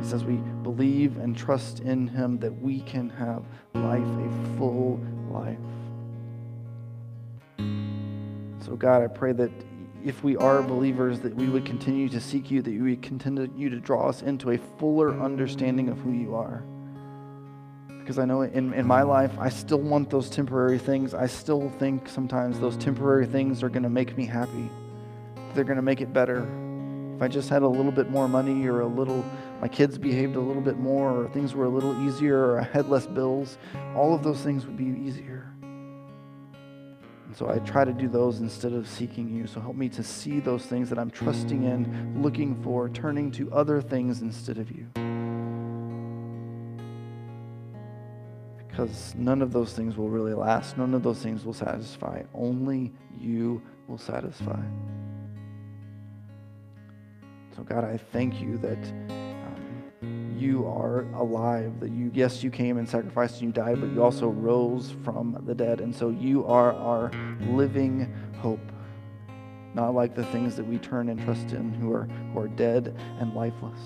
It's 0.00 0.12
as 0.12 0.24
we 0.24 0.36
believe 0.62 1.16
and 1.18 1.36
trust 1.36 1.80
in 1.80 2.08
Him 2.08 2.38
that 2.38 2.52
we 2.52 2.80
can 2.80 3.10
have 3.10 3.44
life, 3.74 4.02
a 4.02 4.56
full 4.58 5.00
life. 5.30 5.58
So, 8.64 8.76
God, 8.76 9.02
I 9.02 9.06
pray 9.06 9.32
that 9.32 9.50
if 10.04 10.22
we 10.22 10.36
are 10.36 10.62
believers, 10.62 11.20
that 11.20 11.34
we 11.34 11.48
would 11.48 11.64
continue 11.64 12.08
to 12.10 12.20
seek 12.20 12.50
you, 12.50 12.62
that 12.62 12.70
you 12.70 12.84
would 12.84 13.02
continue 13.02 13.68
to 13.68 13.80
draw 13.80 14.08
us 14.08 14.22
into 14.22 14.50
a 14.50 14.58
fuller 14.78 15.18
understanding 15.20 15.88
of 15.88 15.98
who 15.98 16.12
you 16.12 16.34
are. 16.34 16.62
Because 17.98 18.18
I 18.18 18.24
know 18.24 18.42
in, 18.42 18.72
in 18.72 18.86
my 18.86 19.02
life, 19.02 19.32
I 19.38 19.48
still 19.48 19.80
want 19.80 20.08
those 20.08 20.30
temporary 20.30 20.78
things. 20.78 21.14
I 21.14 21.26
still 21.26 21.68
think 21.78 22.08
sometimes 22.08 22.58
those 22.58 22.76
temporary 22.76 23.26
things 23.26 23.62
are 23.62 23.68
going 23.68 23.82
to 23.82 23.90
make 23.90 24.16
me 24.16 24.24
happy, 24.24 24.70
they're 25.54 25.64
going 25.64 25.76
to 25.76 25.82
make 25.82 26.00
it 26.00 26.12
better. 26.12 26.46
If 27.16 27.22
I 27.22 27.28
just 27.28 27.48
had 27.48 27.62
a 27.62 27.68
little 27.68 27.90
bit 27.90 28.10
more 28.10 28.28
money 28.28 28.66
or 28.66 28.80
a 28.80 28.86
little 28.86 29.24
my 29.60 29.68
kids 29.68 29.98
behaved 29.98 30.36
a 30.36 30.40
little 30.40 30.62
bit 30.62 30.78
more, 30.78 31.10
or 31.10 31.28
things 31.28 31.54
were 31.54 31.64
a 31.64 31.68
little 31.68 32.06
easier, 32.06 32.38
or 32.38 32.60
I 32.60 32.64
had 32.64 32.88
less 32.88 33.06
bills, 33.06 33.58
all 33.96 34.14
of 34.14 34.22
those 34.22 34.40
things 34.40 34.66
would 34.66 34.76
be 34.76 34.84
easier. 34.84 35.52
And 35.62 37.36
so 37.36 37.50
I 37.50 37.58
try 37.58 37.84
to 37.84 37.92
do 37.92 38.08
those 38.08 38.40
instead 38.40 38.72
of 38.72 38.88
seeking 38.88 39.28
you. 39.28 39.46
So 39.46 39.60
help 39.60 39.76
me 39.76 39.88
to 39.90 40.02
see 40.02 40.40
those 40.40 40.64
things 40.64 40.88
that 40.90 40.98
I'm 40.98 41.10
trusting 41.10 41.64
in, 41.64 42.22
looking 42.22 42.62
for, 42.62 42.88
turning 42.88 43.30
to 43.32 43.52
other 43.52 43.82
things 43.82 44.22
instead 44.22 44.58
of 44.58 44.70
you. 44.70 44.86
Because 48.66 49.14
none 49.16 49.42
of 49.42 49.52
those 49.52 49.72
things 49.72 49.96
will 49.96 50.08
really 50.08 50.34
last, 50.34 50.78
none 50.78 50.94
of 50.94 51.02
those 51.02 51.18
things 51.18 51.44
will 51.44 51.52
satisfy. 51.52 52.22
Only 52.32 52.92
you 53.18 53.60
will 53.88 53.98
satisfy. 53.98 54.62
So, 57.56 57.64
God, 57.64 57.82
I 57.84 57.96
thank 57.96 58.40
you 58.40 58.56
that 58.58 58.78
you 60.38 60.66
are 60.66 61.00
alive. 61.14 61.80
That 61.80 61.90
you, 61.90 62.10
yes, 62.14 62.42
you 62.42 62.50
came 62.50 62.78
and 62.78 62.88
sacrificed 62.88 63.40
and 63.40 63.42
you 63.42 63.52
died, 63.52 63.80
but 63.80 63.90
you 63.90 64.02
also 64.02 64.28
rose 64.28 64.94
from 65.04 65.42
the 65.46 65.54
dead. 65.54 65.80
And 65.80 65.94
so 65.94 66.10
you 66.10 66.46
are 66.46 66.72
our 66.72 67.10
living 67.48 68.12
hope. 68.40 68.60
Not 69.74 69.94
like 69.94 70.14
the 70.14 70.24
things 70.24 70.56
that 70.56 70.66
we 70.66 70.78
turn 70.78 71.08
and 71.08 71.22
trust 71.22 71.52
in 71.52 71.72
who 71.74 71.92
are, 71.92 72.04
who 72.32 72.40
are 72.40 72.48
dead 72.48 72.96
and 73.20 73.34
lifeless. 73.34 73.80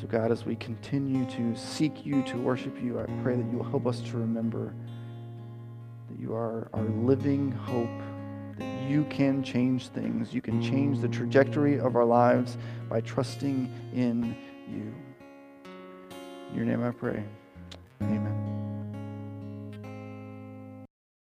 So, 0.00 0.06
God, 0.06 0.30
as 0.32 0.44
we 0.44 0.56
continue 0.56 1.24
to 1.30 1.56
seek 1.56 2.04
you, 2.04 2.22
to 2.24 2.36
worship 2.36 2.80
you, 2.82 3.00
I 3.00 3.04
pray 3.22 3.36
that 3.36 3.50
you 3.50 3.58
will 3.58 3.64
help 3.64 3.86
us 3.86 4.00
to 4.00 4.18
remember 4.18 4.74
that 6.10 6.20
you 6.20 6.34
are 6.34 6.68
our 6.72 6.84
living 6.84 7.52
hope, 7.52 7.88
that 8.58 8.90
you 8.90 9.04
can 9.04 9.42
change 9.42 9.88
things. 9.88 10.34
You 10.34 10.40
can 10.40 10.60
change 10.60 11.00
the 11.00 11.08
trajectory 11.08 11.78
of 11.78 11.96
our 11.96 12.04
lives 12.04 12.58
by 12.88 13.00
trusting 13.00 13.72
in 13.94 14.36
you. 14.68 14.94
In 16.50 16.56
your 16.56 16.64
name 16.64 16.84
I 16.84 16.90
pray. 16.90 17.22
Amen. 18.02 18.43